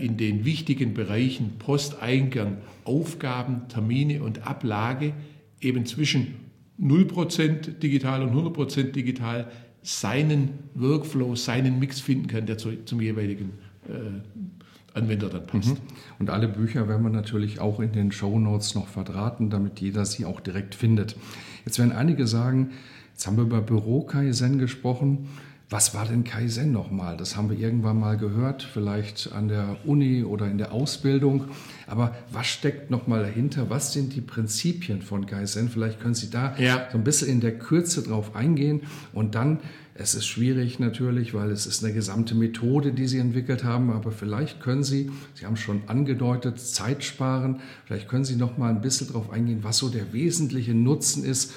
in 0.00 0.16
den 0.16 0.44
wichtigen 0.44 0.94
Bereichen 0.94 1.54
Posteingang, 1.58 2.58
Aufgaben, 2.84 3.62
Termine 3.68 4.22
und 4.22 4.46
Ablage 4.46 5.12
eben 5.60 5.86
zwischen 5.86 6.34
0% 6.80 7.78
digital 7.78 8.22
und 8.22 8.34
100% 8.34 8.92
digital 8.92 9.50
seinen 9.82 10.50
Workflow, 10.74 11.36
seinen 11.36 11.78
Mix 11.78 12.00
finden 12.00 12.26
kann, 12.26 12.46
der 12.46 12.58
zu, 12.58 12.84
zum 12.84 13.00
jeweiligen 13.00 13.52
äh, 13.88 14.96
Anwender 14.96 15.28
dann 15.28 15.46
passt. 15.46 15.74
Mhm. 15.74 15.78
Und 16.18 16.30
alle 16.30 16.48
Bücher 16.48 16.88
werden 16.88 17.02
wir 17.02 17.10
natürlich 17.10 17.60
auch 17.60 17.80
in 17.80 17.92
den 17.92 18.10
Show 18.12 18.38
Notes 18.38 18.74
noch 18.74 18.88
verdrahten, 18.88 19.50
damit 19.50 19.80
jeder 19.80 20.04
sie 20.04 20.24
auch 20.24 20.40
direkt 20.40 20.74
findet. 20.74 21.16
Jetzt 21.64 21.78
werden 21.78 21.92
einige 21.92 22.26
sagen, 22.26 22.70
jetzt 23.12 23.26
haben 23.26 23.36
wir 23.36 23.44
über 23.44 23.60
Büro 23.60 24.02
Kaizen 24.02 24.58
gesprochen. 24.58 25.28
Was 25.68 25.94
war 25.94 26.06
denn 26.06 26.22
Kaizen 26.22 26.70
nochmal? 26.70 27.16
Das 27.16 27.36
haben 27.36 27.50
wir 27.50 27.58
irgendwann 27.58 27.98
mal 27.98 28.16
gehört, 28.16 28.62
vielleicht 28.62 29.32
an 29.32 29.48
der 29.48 29.78
Uni 29.84 30.22
oder 30.22 30.46
in 30.48 30.58
der 30.58 30.70
Ausbildung. 30.70 31.46
Aber 31.88 32.14
was 32.30 32.46
steckt 32.46 32.92
nochmal 32.92 33.22
dahinter? 33.22 33.68
Was 33.68 33.92
sind 33.92 34.14
die 34.14 34.20
Prinzipien 34.20 35.02
von 35.02 35.26
Kaizen? 35.26 35.68
Vielleicht 35.68 35.98
können 36.00 36.14
Sie 36.14 36.30
da 36.30 36.54
ja. 36.56 36.86
so 36.92 36.98
ein 36.98 37.02
bisschen 37.02 37.28
in 37.28 37.40
der 37.40 37.58
Kürze 37.58 38.02
drauf 38.02 38.36
eingehen. 38.36 38.82
Und 39.12 39.34
dann, 39.34 39.58
es 39.94 40.14
ist 40.14 40.26
schwierig 40.26 40.78
natürlich, 40.78 41.34
weil 41.34 41.50
es 41.50 41.66
ist 41.66 41.82
eine 41.82 41.92
gesamte 41.92 42.36
Methode, 42.36 42.92
die 42.92 43.08
Sie 43.08 43.18
entwickelt 43.18 43.64
haben. 43.64 43.90
Aber 43.90 44.12
vielleicht 44.12 44.60
können 44.60 44.84
Sie, 44.84 45.10
Sie 45.34 45.46
haben 45.46 45.56
schon 45.56 45.82
angedeutet, 45.88 46.60
Zeit 46.60 47.02
sparen. 47.02 47.58
Vielleicht 47.86 48.08
können 48.08 48.24
Sie 48.24 48.36
nochmal 48.36 48.70
ein 48.70 48.82
bisschen 48.82 49.08
drauf 49.08 49.30
eingehen, 49.30 49.64
was 49.64 49.78
so 49.78 49.88
der 49.88 50.12
wesentliche 50.12 50.74
Nutzen 50.74 51.24
ist 51.24 51.54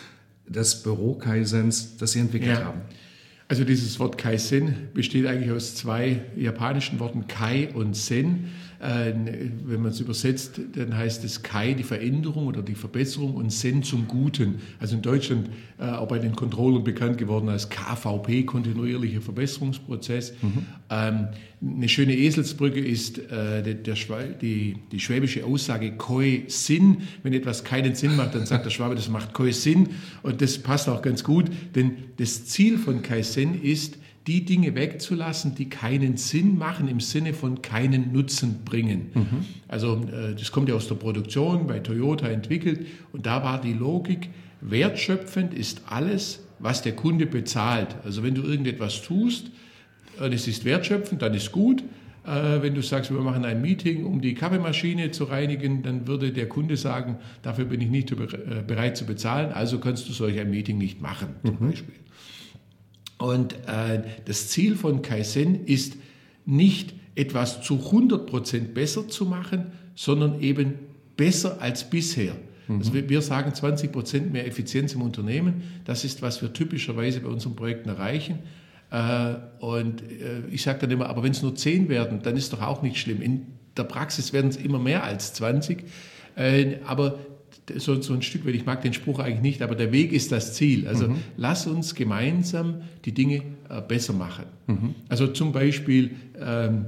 des 0.48 0.82
Büro-Kaisens, 0.82 1.98
das 1.98 2.13
Sie 2.13 2.20
entwickelt 2.20 2.58
ja. 2.58 2.66
haben. 2.66 2.82
Also 3.50 3.63
dieses 3.63 4.00
Wort 4.00 4.20
Kaizen 4.20 4.89
besteht 4.94 5.25
eigentlich 5.25 5.51
aus 5.51 5.74
zwei 5.74 6.22
japanischen 6.36 7.00
Worten 7.00 7.25
Kai 7.25 7.70
und 7.74 7.96
Sen. 7.96 8.51
Wenn 8.79 9.81
man 9.81 9.91
es 9.91 10.00
übersetzt, 10.00 10.62
dann 10.75 10.95
heißt 10.95 11.25
es 11.25 11.43
Kai 11.43 11.74
die 11.74 11.83
Veränderung 11.83 12.48
oder 12.48 12.62
die 12.62 12.75
Verbesserung 12.75 13.36
und 13.36 13.51
Sen 13.51 13.83
zum 13.83 14.07
Guten. 14.07 14.59
Also 14.79 14.95
in 14.95 15.01
Deutschland 15.01 15.50
äh, 15.79 15.83
auch 15.83 16.07
bei 16.07 16.19
den 16.19 16.33
Controllern 16.33 16.86
bekannt 16.86 17.17
geworden 17.17 17.50
als 17.50 17.69
KVP, 17.69 18.43
kontinuierlicher 18.43 19.19
Verbesserungsprozess. 19.19 20.33
Mhm. 20.41 20.65
Ähm, 20.89 21.27
eine 21.62 21.89
schöne 21.89 22.15
Eselsbrücke 22.15 22.79
ist 22.79 23.17
äh, 23.19 23.62
der, 23.62 23.74
der 23.74 23.95
die, 24.41 24.77
die 24.93 25.00
schwäbische 25.01 25.43
Aussage 25.43 25.98
Koi 25.98 26.43
Sinn. 26.48 27.00
Wenn 27.24 27.33
etwas 27.33 27.65
keinen 27.65 27.95
Sinn 27.95 28.15
macht, 28.15 28.33
dann 28.36 28.45
sagt 28.45 28.63
der 28.63 28.69
Schwabe, 28.69 28.95
das 28.95 29.09
macht 29.09 29.33
Koi 29.33 29.51
Sinn. 29.51 29.89
Und 30.24 30.41
das 30.41 30.57
passt 30.57 30.88
auch 30.88 31.01
ganz 31.01 31.25
gut, 31.25 31.48
denn 31.75 31.98
das 32.15 32.45
Ziel 32.45 32.77
von 32.77 33.01
Kaizen 33.01 33.62
ist, 33.62 33.98
die 34.29 34.45
Dinge 34.45 34.75
wegzulassen, 34.75 35.55
die 35.55 35.69
keinen 35.69 36.15
Sinn 36.15 36.55
machen, 36.55 36.88
im 36.88 37.00
Sinne 37.00 37.33
von 37.33 37.63
keinen 37.63 38.13
Nutzen 38.13 38.63
bringen. 38.63 39.09
Mhm. 39.15 39.45
Also 39.67 40.03
äh, 40.03 40.36
das 40.36 40.51
kommt 40.51 40.69
ja 40.69 40.75
aus 40.75 40.88
der 40.88 40.95
Produktion, 40.95 41.65
bei 41.65 41.79
Toyota 41.79 42.27
entwickelt. 42.27 42.86
Und 43.12 43.25
da 43.25 43.43
war 43.43 43.59
die 43.59 43.74
Logik, 43.74 44.29
wertschöpfend 44.62 45.55
ist 45.55 45.81
alles, 45.88 46.41
was 46.59 46.83
der 46.83 46.95
Kunde 46.95 47.25
bezahlt. 47.25 47.95
Also 48.03 48.21
wenn 48.21 48.36
du 48.36 48.43
irgendetwas 48.43 49.01
tust 49.01 49.50
und 50.19 50.31
es 50.31 50.48
ist 50.48 50.63
wertschöpfend, 50.63 51.24
dann 51.24 51.33
ist 51.33 51.51
gut. 51.51 51.83
Äh, 52.24 52.62
wenn 52.62 52.75
du 52.75 52.83
sagst, 52.83 53.12
wir 53.12 53.21
machen 53.21 53.45
ein 53.45 53.63
Meeting, 53.63 54.05
um 54.05 54.21
die 54.21 54.36
Kaffeemaschine 54.36 55.09
zu 55.09 55.24
reinigen, 55.24 55.81
dann 55.81 56.05
würde 56.05 56.31
der 56.31 56.48
Kunde 56.48 56.77
sagen, 56.77 57.17
dafür 57.41 57.65
bin 57.65 57.81
ich 57.81 57.89
nicht 57.89 58.12
äh, 58.12 58.15
bereit 58.67 58.95
zu 58.95 59.05
bezahlen, 59.05 59.51
also 59.53 59.79
kannst 59.79 60.07
du 60.07 60.13
solch 60.13 60.39
ein 60.39 60.51
Meeting 60.51 60.77
nicht 60.77 61.01
machen, 61.01 61.29
zum 61.43 61.55
mhm. 61.59 61.71
Beispiel. 61.71 61.95
Und 63.19 63.53
äh, 63.67 64.01
das 64.25 64.47
Ziel 64.47 64.75
von 64.75 65.03
Kaizen 65.03 65.65
ist 65.65 65.97
nicht 66.45 66.93
etwas 67.15 67.61
zu 67.61 67.75
100% 67.75 68.73
besser 68.73 69.07
zu 69.07 69.25
machen, 69.25 69.67
sondern 69.93 70.41
eben 70.41 70.75
besser 71.15 71.61
als 71.61 71.89
bisher. 71.89 72.35
Also 72.69 72.93
wir, 72.93 73.09
wir 73.09 73.21
sagen 73.21 73.51
20% 73.51 74.29
mehr 74.29 74.45
Effizienz 74.45 74.93
im 74.93 75.01
Unternehmen. 75.01 75.63
Das 75.85 76.03
ist, 76.03 76.21
was 76.21 76.41
wir 76.41 76.53
typischerweise 76.53 77.19
bei 77.19 77.29
unseren 77.29 77.55
Projekten 77.55 77.89
erreichen. 77.89 78.39
Äh, 78.91 79.35
und 79.59 80.01
äh, 80.03 80.47
ich 80.51 80.61
sage 80.61 80.79
dann 80.79 80.91
immer, 80.91 81.07
aber 81.09 81.23
wenn 81.23 81.31
es 81.31 81.41
nur 81.41 81.55
10 81.55 81.89
werden, 81.89 82.21
dann 82.21 82.38
ist 82.38 82.53
doch 82.53 82.61
auch 82.61 82.81
nicht 82.83 82.97
schlimm. 82.97 83.21
In 83.21 83.47
der 83.75 83.83
Praxis 83.83 84.33
werden 84.33 84.49
es 84.49 84.57
immer 84.57 84.79
mehr 84.79 85.03
als 85.03 85.33
20. 85.33 85.83
Äh, 86.35 86.77
aber 86.85 87.19
so, 87.77 88.01
so 88.01 88.13
ein 88.13 88.21
Stück 88.21 88.45
weit, 88.45 88.55
ich 88.55 88.65
mag 88.65 88.81
den 88.81 88.93
Spruch 88.93 89.19
eigentlich 89.19 89.41
nicht, 89.41 89.61
aber 89.61 89.75
der 89.75 89.91
Weg 89.91 90.11
ist 90.11 90.31
das 90.31 90.53
Ziel. 90.53 90.88
Also 90.88 91.09
mhm. 91.09 91.17
lass 91.38 91.67
uns 91.67 91.95
gemeinsam 91.95 92.81
die 93.05 93.13
Dinge 93.13 93.43
äh, 93.69 93.81
besser 93.81 94.13
machen. 94.13 94.45
Mhm. 94.67 94.95
Also 95.07 95.27
zum 95.27 95.51
Beispiel, 95.51 96.11
ähm, 96.39 96.85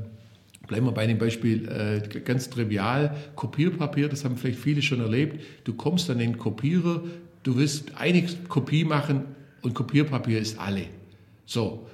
bleiben 0.67 0.85
wir 0.85 0.91
bei 0.91 1.07
dem 1.07 1.17
Beispiel 1.17 1.67
äh, 1.67 2.19
ganz 2.19 2.49
trivial, 2.49 3.15
Kopierpapier, 3.35 4.09
das 4.09 4.23
haben 4.25 4.37
vielleicht 4.37 4.59
viele 4.59 4.81
schon 4.81 5.01
erlebt. 5.01 5.41
Du 5.63 5.73
kommst 5.73 6.09
an 6.09 6.19
den 6.19 6.37
Kopierer, 6.37 7.03
du 7.43 7.57
willst 7.57 7.97
eine 7.97 8.25
Kopie 8.47 8.83
machen 8.83 9.23
und 9.61 9.73
Kopierpapier 9.73 10.39
ist 10.39 10.59
alle. 10.59 10.85
So, 11.45 11.87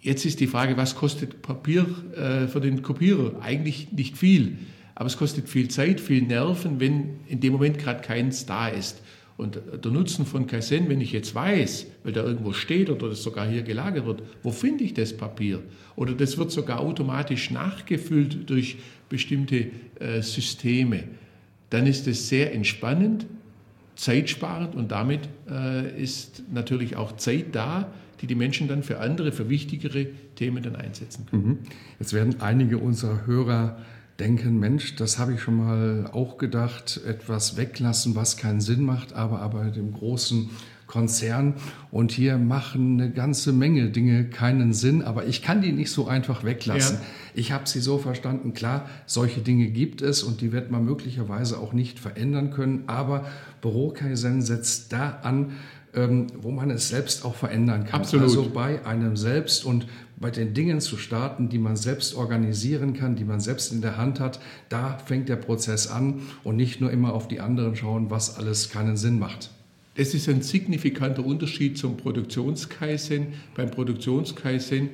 jetzt 0.00 0.24
ist 0.24 0.40
die 0.40 0.46
Frage, 0.46 0.76
was 0.76 0.94
kostet 0.94 1.42
Papier 1.42 1.86
äh, 2.14 2.46
für 2.46 2.60
den 2.60 2.82
Kopierer? 2.82 3.42
Eigentlich 3.42 3.92
nicht 3.92 4.16
viel. 4.16 4.58
Aber 4.98 5.06
es 5.06 5.16
kostet 5.16 5.48
viel 5.48 5.68
Zeit, 5.68 6.00
viel 6.00 6.22
Nerven, 6.22 6.80
wenn 6.80 7.20
in 7.28 7.38
dem 7.38 7.52
Moment 7.52 7.78
gerade 7.78 8.00
keins 8.00 8.46
da 8.46 8.66
ist. 8.66 9.00
Und 9.36 9.60
der 9.84 9.92
Nutzen 9.92 10.26
von 10.26 10.48
Kaizen, 10.48 10.88
wenn 10.88 11.00
ich 11.00 11.12
jetzt 11.12 11.36
weiß, 11.36 11.86
weil 12.02 12.12
da 12.12 12.24
irgendwo 12.24 12.52
steht 12.52 12.90
oder 12.90 13.08
das 13.08 13.22
sogar 13.22 13.46
hier 13.46 13.62
gelagert 13.62 14.06
wird, 14.06 14.24
wo 14.42 14.50
finde 14.50 14.82
ich 14.82 14.94
das 14.94 15.16
Papier? 15.16 15.62
Oder 15.94 16.14
das 16.14 16.36
wird 16.36 16.50
sogar 16.50 16.80
automatisch 16.80 17.52
nachgefüllt 17.52 18.50
durch 18.50 18.78
bestimmte 19.08 19.70
äh, 20.00 20.20
Systeme, 20.20 21.04
dann 21.70 21.86
ist 21.86 22.08
es 22.08 22.28
sehr 22.28 22.52
entspannend, 22.52 23.26
zeitsparend 23.94 24.74
und 24.74 24.90
damit 24.90 25.28
äh, 25.48 26.02
ist 26.02 26.42
natürlich 26.52 26.96
auch 26.96 27.16
Zeit 27.18 27.54
da, 27.54 27.92
die 28.20 28.26
die 28.26 28.34
Menschen 28.34 28.66
dann 28.66 28.82
für 28.82 28.98
andere, 28.98 29.30
für 29.30 29.48
wichtigere 29.48 30.08
Themen 30.34 30.60
dann 30.60 30.74
einsetzen 30.74 31.26
können. 31.26 31.46
Mhm. 31.46 31.58
Jetzt 32.00 32.12
werden 32.12 32.40
einige 32.40 32.78
unserer 32.78 33.26
Hörer 33.26 33.78
denken, 34.18 34.58
Mensch, 34.58 34.96
das 34.96 35.18
habe 35.18 35.34
ich 35.34 35.40
schon 35.40 35.56
mal 35.56 36.10
auch 36.12 36.38
gedacht, 36.38 37.00
etwas 37.06 37.56
weglassen, 37.56 38.16
was 38.16 38.36
keinen 38.36 38.60
Sinn 38.60 38.84
macht, 38.84 39.12
aber, 39.12 39.40
aber 39.40 39.66
dem 39.66 39.92
großen 39.92 40.50
Konzern 40.88 41.54
und 41.90 42.10
hier 42.12 42.38
machen 42.38 42.98
eine 42.98 43.12
ganze 43.12 43.52
Menge 43.52 43.90
Dinge 43.90 44.24
keinen 44.24 44.72
Sinn, 44.72 45.02
aber 45.02 45.26
ich 45.26 45.42
kann 45.42 45.60
die 45.60 45.70
nicht 45.70 45.92
so 45.92 46.08
einfach 46.08 46.44
weglassen. 46.44 46.96
Ja. 46.96 47.04
Ich 47.34 47.52
habe 47.52 47.68
sie 47.68 47.80
so 47.80 47.98
verstanden, 47.98 48.54
klar, 48.54 48.88
solche 49.04 49.40
Dinge 49.40 49.68
gibt 49.68 50.00
es 50.00 50.22
und 50.22 50.40
die 50.40 50.50
wird 50.50 50.70
man 50.70 50.84
möglicherweise 50.84 51.58
auch 51.58 51.74
nicht 51.74 52.00
verändern 52.00 52.50
können, 52.50 52.84
aber 52.86 53.26
Büro 53.60 53.90
Kaizen 53.90 54.40
setzt 54.40 54.92
da 54.92 55.20
an, 55.22 55.52
ähm, 55.94 56.26
wo 56.40 56.50
man 56.50 56.70
es 56.70 56.88
selbst 56.88 57.24
auch 57.24 57.34
verändern 57.34 57.84
kann. 57.84 58.00
Absolut. 58.00 58.24
Also 58.24 58.50
bei 58.50 58.84
einem 58.86 59.16
selbst 59.16 59.64
und 59.64 59.86
bei 60.20 60.30
den 60.30 60.54
Dingen 60.54 60.80
zu 60.80 60.96
starten, 60.96 61.48
die 61.48 61.58
man 61.58 61.76
selbst 61.76 62.14
organisieren 62.14 62.92
kann, 62.92 63.16
die 63.16 63.24
man 63.24 63.40
selbst 63.40 63.72
in 63.72 63.80
der 63.80 63.96
Hand 63.96 64.20
hat, 64.20 64.40
da 64.68 64.98
fängt 64.98 65.28
der 65.28 65.36
Prozess 65.36 65.86
an 65.86 66.22
und 66.44 66.56
nicht 66.56 66.80
nur 66.80 66.90
immer 66.90 67.14
auf 67.14 67.28
die 67.28 67.40
anderen 67.40 67.76
schauen, 67.76 68.10
was 68.10 68.36
alles 68.36 68.70
keinen 68.70 68.96
Sinn 68.96 69.18
macht. 69.18 69.50
Es 69.94 70.14
ist 70.14 70.28
ein 70.28 70.42
signifikanter 70.42 71.26
Unterschied 71.26 71.76
zum 71.76 71.96
Produktionskaizen. 71.96 73.28
Beim 73.56 73.70
Produktionskaizen 73.70 74.90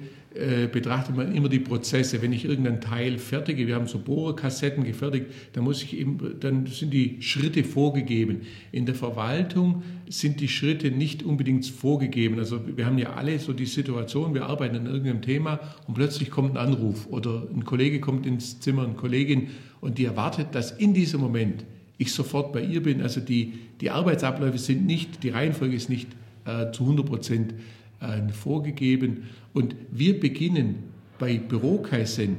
betrachtet 0.73 1.17
man 1.17 1.33
immer 1.33 1.49
die 1.49 1.61
Prozesse. 1.61 2.21
Wenn 2.21 2.33
ich 2.33 2.45
irgendein 2.45 2.81
Teil 2.81 3.19
fertige, 3.19 3.67
wir 3.69 3.76
haben 3.76 3.87
so 3.87 3.99
Bohrerkassetten 3.99 4.83
gefertigt, 4.83 5.26
dann, 5.53 5.62
muss 5.62 5.83
ich 5.83 5.97
eben, 5.97 6.19
dann 6.41 6.67
sind 6.67 6.93
die 6.93 7.23
Schritte 7.23 7.62
vorgegeben. 7.62 8.41
In 8.73 8.85
der 8.85 8.97
Verwaltung 8.97 9.83
sind 10.09 10.41
die 10.41 10.49
Schritte 10.49 10.91
nicht 10.91 11.23
unbedingt 11.23 11.67
vorgegeben. 11.67 12.38
Also 12.38 12.61
wir 12.76 12.85
haben 12.85 12.99
ja 12.99 13.12
alle 13.12 13.38
so 13.38 13.53
die 13.53 13.67
Situation, 13.67 14.35
wir 14.35 14.47
arbeiten 14.47 14.76
an 14.76 14.87
irgendeinem 14.87 15.23
Thema 15.23 15.61
und 15.87 15.95
plötzlich 15.95 16.31
kommt 16.31 16.53
ein 16.53 16.57
Anruf 16.57 17.07
oder 17.07 17.47
ein 17.55 17.64
Kollege 17.64 18.00
kommt 18.00 18.26
ins 18.26 18.61
Zimmer, 18.61 18.85
eine 18.85 18.95
Kollegin 18.95 19.49
und 19.81 19.99
die 19.99 20.05
erwartet, 20.05 20.49
dass 20.53 20.73
in 20.73 20.95
diesem 20.95 21.21
Moment 21.21 21.64
ich 21.99 22.12
sofort 22.12 22.53
bei 22.53 22.62
ihr 22.62 22.83
bin. 22.83 23.03
Also 23.03 23.21
die, 23.21 23.55
die 23.81 23.91
Arbeitsabläufe 23.91 24.59
sind 24.59 24.85
nicht, 24.87 25.23
die 25.23 25.31
Reihenfolge 25.31 25.76
ist 25.76 25.88
nicht 25.88 26.09
äh, 26.45 26.73
zu 26.73 26.83
100 26.83 27.07
Prozent 27.07 27.55
äh, 28.05 28.33
vorgegeben. 28.33 29.25
Und 29.53 29.77
wir 29.91 30.19
beginnen 30.19 30.85
bei 31.19 31.39
Bürokaizen 31.39 32.37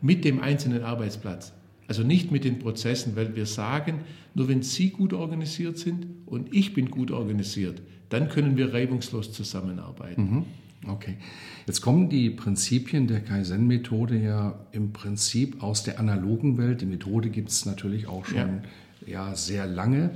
mit 0.00 0.24
dem 0.24 0.40
einzelnen 0.40 0.82
Arbeitsplatz. 0.82 1.52
Also 1.86 2.02
nicht 2.02 2.30
mit 2.30 2.44
den 2.44 2.58
Prozessen, 2.58 3.16
weil 3.16 3.34
wir 3.34 3.46
sagen, 3.46 4.00
nur 4.34 4.48
wenn 4.48 4.62
Sie 4.62 4.90
gut 4.90 5.12
organisiert 5.12 5.78
sind 5.78 6.06
und 6.26 6.54
ich 6.54 6.74
bin 6.74 6.90
gut 6.90 7.10
organisiert, 7.10 7.80
dann 8.10 8.28
können 8.28 8.56
wir 8.56 8.72
reibungslos 8.74 9.32
zusammenarbeiten. 9.32 10.22
Mhm. 10.22 10.44
Okay. 10.86 11.16
Jetzt 11.66 11.80
kommen 11.80 12.08
die 12.08 12.30
Prinzipien 12.30 13.08
der 13.08 13.20
Kaizen-Methode 13.20 14.16
ja 14.18 14.58
im 14.72 14.92
Prinzip 14.92 15.62
aus 15.62 15.82
der 15.82 15.98
analogen 15.98 16.56
Welt. 16.56 16.82
Die 16.82 16.86
Methode 16.86 17.30
gibt 17.30 17.48
es 17.50 17.66
natürlich 17.66 18.06
auch 18.06 18.24
schon 18.26 18.62
ja. 19.06 19.28
ja 19.28 19.34
sehr 19.34 19.66
lange. 19.66 20.10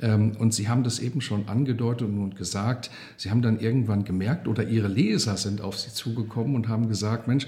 Ähm, 0.00 0.32
und 0.38 0.54
Sie 0.54 0.68
haben 0.68 0.84
das 0.84 0.98
eben 0.98 1.20
schon 1.20 1.48
angedeutet 1.48 2.08
und 2.08 2.36
gesagt, 2.36 2.90
Sie 3.16 3.30
haben 3.30 3.42
dann 3.42 3.58
irgendwann 3.58 4.04
gemerkt 4.04 4.48
oder 4.48 4.68
Ihre 4.68 4.88
Leser 4.88 5.36
sind 5.36 5.60
auf 5.60 5.78
Sie 5.78 5.92
zugekommen 5.92 6.54
und 6.54 6.68
haben 6.68 6.88
gesagt, 6.88 7.28
Mensch, 7.28 7.46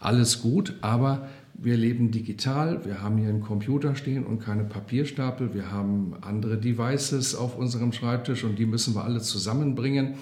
alles 0.00 0.40
gut, 0.40 0.74
aber 0.80 1.28
wir 1.54 1.76
leben 1.76 2.10
digital, 2.10 2.84
wir 2.86 3.02
haben 3.02 3.18
hier 3.18 3.28
einen 3.28 3.42
Computer 3.42 3.94
stehen 3.94 4.24
und 4.24 4.38
keine 4.38 4.64
Papierstapel, 4.64 5.52
wir 5.52 5.70
haben 5.70 6.14
andere 6.22 6.56
Devices 6.56 7.34
auf 7.34 7.58
unserem 7.58 7.92
Schreibtisch 7.92 8.44
und 8.44 8.58
die 8.58 8.64
müssen 8.64 8.94
wir 8.94 9.04
alle 9.04 9.20
zusammenbringen. 9.20 10.14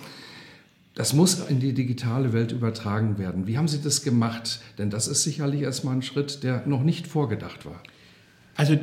Das 0.97 1.13
muss 1.13 1.39
in 1.49 1.61
die 1.61 1.75
digitale 1.75 2.33
Welt 2.33 2.51
übertragen 2.51 3.19
werden. 3.19 3.47
Wie 3.47 3.57
haben 3.57 3.69
Sie 3.69 3.81
das 3.81 4.03
gemacht? 4.03 4.61
Denn 4.79 4.91
das 4.91 5.07
ist 5.07 5.23
sicherlich 5.23 5.63
erstmal 5.63 5.95
ein 5.95 6.03
Schritt, 6.03 6.43
der 6.43 6.67
noch 6.67 6.83
nicht 6.83 7.07
vorgedacht 7.07 7.67
war. 7.67 7.81
Also 8.59 8.77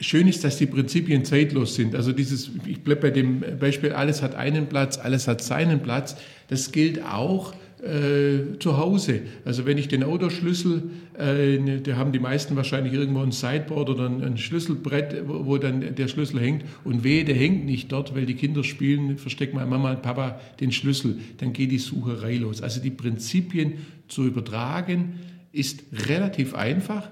schön 0.00 0.26
ist, 0.26 0.42
dass 0.42 0.58
die 0.58 0.66
Prinzipien 0.66 1.24
zeitlos 1.24 1.76
sind. 1.76 1.94
Also 1.94 2.10
dieses, 2.10 2.50
ich 2.66 2.80
bleibe 2.80 3.02
bei 3.02 3.10
dem 3.10 3.44
Beispiel, 3.60 3.92
alles 3.92 4.22
hat 4.22 4.34
einen 4.34 4.66
Platz, 4.66 4.98
alles 4.98 5.28
hat 5.28 5.40
seinen 5.40 5.78
Platz. 5.84 6.16
Das 6.48 6.72
gilt 6.72 7.04
auch 7.04 7.54
äh, 7.80 8.58
zu 8.58 8.76
Hause. 8.76 9.20
Also 9.44 9.66
wenn 9.66 9.78
ich 9.78 9.86
den 9.86 10.02
Autoschlüssel, 10.02 10.90
äh, 11.16 11.78
da 11.80 11.94
haben 11.94 12.10
die 12.10 12.18
meisten 12.18 12.56
wahrscheinlich 12.56 12.92
irgendwo 12.92 13.20
ein 13.20 13.30
Sideboard 13.30 13.90
oder 13.90 14.06
ein, 14.06 14.20
ein 14.24 14.36
Schlüsselbrett, 14.36 15.22
wo, 15.28 15.46
wo, 15.46 15.58
dann 15.58 15.94
der 15.94 16.08
Schlüssel 16.08 16.40
hängt 16.40 16.64
und 16.82 17.04
wehe, 17.04 17.24
der 17.24 17.36
hängt 17.36 17.64
nicht 17.64 17.92
dort, 17.92 18.16
weil 18.16 18.26
die 18.26 18.34
Kinder 18.34 18.64
spielen, 18.64 19.16
versteckt 19.16 19.54
mal 19.54 19.64
Mama 19.64 19.92
und 19.92 20.02
Papa 20.02 20.40
den 20.58 20.72
Schlüssel, 20.72 21.20
dann 21.36 21.52
geht 21.52 21.70
die 21.70 21.78
Sucherei 21.78 22.34
los. 22.34 22.62
Also 22.62 22.80
die 22.80 22.90
Prinzipien 22.90 23.74
zu 24.08 24.26
übertragen 24.26 25.20
ist 25.52 25.84
relativ 26.08 26.54
einfach 26.54 27.10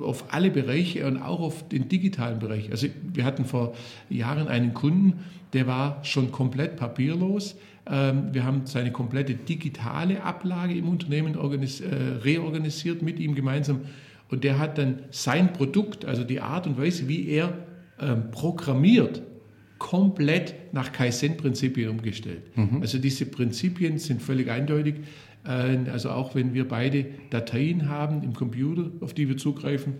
auf 0.00 0.32
alle 0.32 0.50
Bereiche 0.50 1.06
und 1.06 1.16
auch 1.16 1.40
auf 1.40 1.68
den 1.68 1.88
digitalen 1.88 2.38
Bereich. 2.38 2.70
Also 2.70 2.88
wir 3.12 3.24
hatten 3.24 3.44
vor 3.44 3.74
Jahren 4.10 4.48
einen 4.48 4.74
Kunden, 4.74 5.24
der 5.52 5.66
war 5.66 6.04
schon 6.04 6.32
komplett 6.32 6.76
papierlos. 6.76 7.56
Ähm, 7.86 8.28
wir 8.32 8.44
haben 8.44 8.62
seine 8.66 8.92
komplette 8.92 9.34
digitale 9.34 10.22
Ablage 10.22 10.74
im 10.74 10.88
Unternehmen 10.88 11.34
äh, 11.34 11.94
reorganisiert 12.22 13.02
mit 13.02 13.18
ihm 13.18 13.34
gemeinsam. 13.34 13.82
Und 14.30 14.44
der 14.44 14.58
hat 14.58 14.78
dann 14.78 15.00
sein 15.10 15.52
Produkt, 15.52 16.04
also 16.04 16.24
die 16.24 16.40
Art 16.40 16.66
und 16.66 16.78
Weise, 16.78 17.08
wie 17.08 17.28
er 17.28 17.58
ähm, 18.00 18.30
programmiert, 18.32 19.22
komplett 19.78 20.72
nach 20.72 20.92
Kaizen-Prinzipien 20.92 21.90
umgestellt. 21.90 22.56
Mhm. 22.56 22.80
Also 22.80 22.98
diese 22.98 23.26
Prinzipien 23.26 23.98
sind 23.98 24.22
völlig 24.22 24.50
eindeutig. 24.50 24.96
Äh, 25.46 25.90
also 25.90 26.10
auch 26.10 26.34
wenn 26.34 26.54
wir 26.54 26.68
beide 26.68 27.06
Dateien 27.30 27.88
haben 27.88 28.22
im 28.22 28.34
Computer, 28.34 28.90
auf 29.00 29.14
die 29.14 29.28
wir 29.28 29.36
zugreifen, 29.36 29.94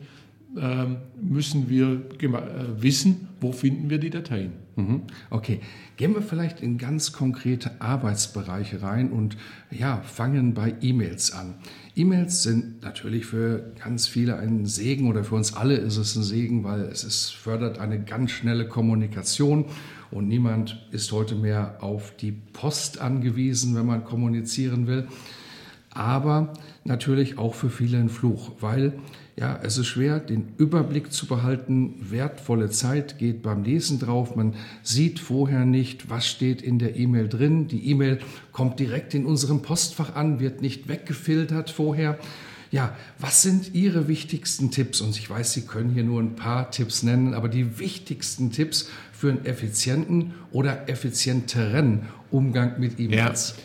ähm, 0.57 0.99
müssen 1.21 1.69
wir 1.69 2.03
äh, 2.21 2.83
wissen, 2.83 3.29
wo 3.41 3.53
finden 3.53 3.91
wir 3.91 3.99
die 3.99 4.11
Dateien. 4.11 4.53
Mhm. 4.77 5.03
Okay, 5.31 5.61
gehen 5.97 6.15
wir 6.15 6.23
vielleicht 6.23 6.61
in 6.61 6.79
ganz 6.79 7.13
konkrete 7.13 7.81
Arbeitsbereiche 7.81 8.83
rein 8.83 9.11
und 9.11 9.37
ja, 9.71 10.01
fangen 10.03 10.55
bei 10.55 10.75
E-Mails 10.81 11.33
an. 11.33 11.55
E-Mails 11.97 12.43
sind 12.43 12.83
natürlich 12.83 13.27
für 13.27 13.73
ganz 13.83 14.07
viele 14.07 14.37
ein 14.37 14.67
Segen 14.67 15.09
oder 15.09 15.25
für 15.25 15.37
uns 15.37 15.55
alle 15.55 15.77
ist 15.77 15.97
es 15.97 16.17
ein 16.17 16.23
Segen, 16.23 16.65
weil 16.65 16.83
es 16.83 17.05
ist, 17.05 17.31
fördert 17.31 17.79
eine 17.79 18.03
ganz 18.03 18.33
schnelle 18.33 18.67
Kommunikation 18.67 19.67
und 20.15 20.29
niemand 20.29 20.87
ist 20.93 21.11
heute 21.13 21.35
mehr 21.35 21.79
auf 21.81 22.15
die 22.17 22.33
Post 22.33 23.01
angewiesen, 23.01 23.75
wenn 23.75 23.87
man 23.87 24.05
kommunizieren 24.05 24.87
will. 24.87 25.09
Aber 25.91 26.53
natürlich 26.85 27.37
auch 27.37 27.55
für 27.55 27.69
viele 27.69 27.99
ein 27.99 28.09
Fluch, 28.09 28.53
weil 28.61 28.95
ja, 29.37 29.59
es 29.63 29.79
ist 29.79 29.89
schwer, 29.89 30.21
den 30.21 30.55
Überblick 30.59 31.13
zu 31.13 31.27
behalten. 31.27 31.97
Wertvolle 31.99 32.71
Zeit 32.71 33.19
geht 33.19 33.43
beim 33.43 33.65
Lesen 33.65 33.99
drauf. 33.99 34.37
Man 34.37 34.55
sieht 34.85 35.19
vorher 35.19 35.65
nicht, 35.65 36.09
was 36.09 36.29
steht 36.29 36.63
in 36.63 36.79
der 36.79 36.97
E-Mail 36.97 37.29
drin. 37.29 37.67
Die 37.67 37.91
E-Mail 37.91 38.21
kommt 38.53 38.79
direkt 38.79 39.15
in 39.15 39.27
unserem 39.27 39.63
Postfach 39.63 40.15
an, 40.15 40.39
wird 40.39 40.63
nicht 40.63 40.87
weggefiltert 40.87 41.71
vorher. 41.71 42.19
Ja, 42.75 42.97
was 43.21 43.43
sind 43.43 43.73
Ihre 43.73 44.09
wichtigsten 44.09 44.73
Tipps? 44.73 45.01
Und 45.01 45.17
ich 45.17 45.31
weiß, 45.31 45.53
Sie 45.53 45.61
können 45.61 45.91
hier 45.91 46.03
nur 46.03 46.21
ein 46.21 46.35
paar 46.35 46.73
Tipps 46.73 47.05
nennen, 47.05 47.33
aber 47.33 47.49
die 47.49 47.79
wichtigsten 47.79 48.51
Tipps 48.51 48.91
für 49.13 49.29
einen 49.29 49.45
effizienten 49.45 50.35
oder 50.51 50.89
effizienteren 50.89 52.07
Umgang 52.33 52.81
mit 52.81 52.99
E-Mails. 52.99 53.55
Ja. 53.57 53.63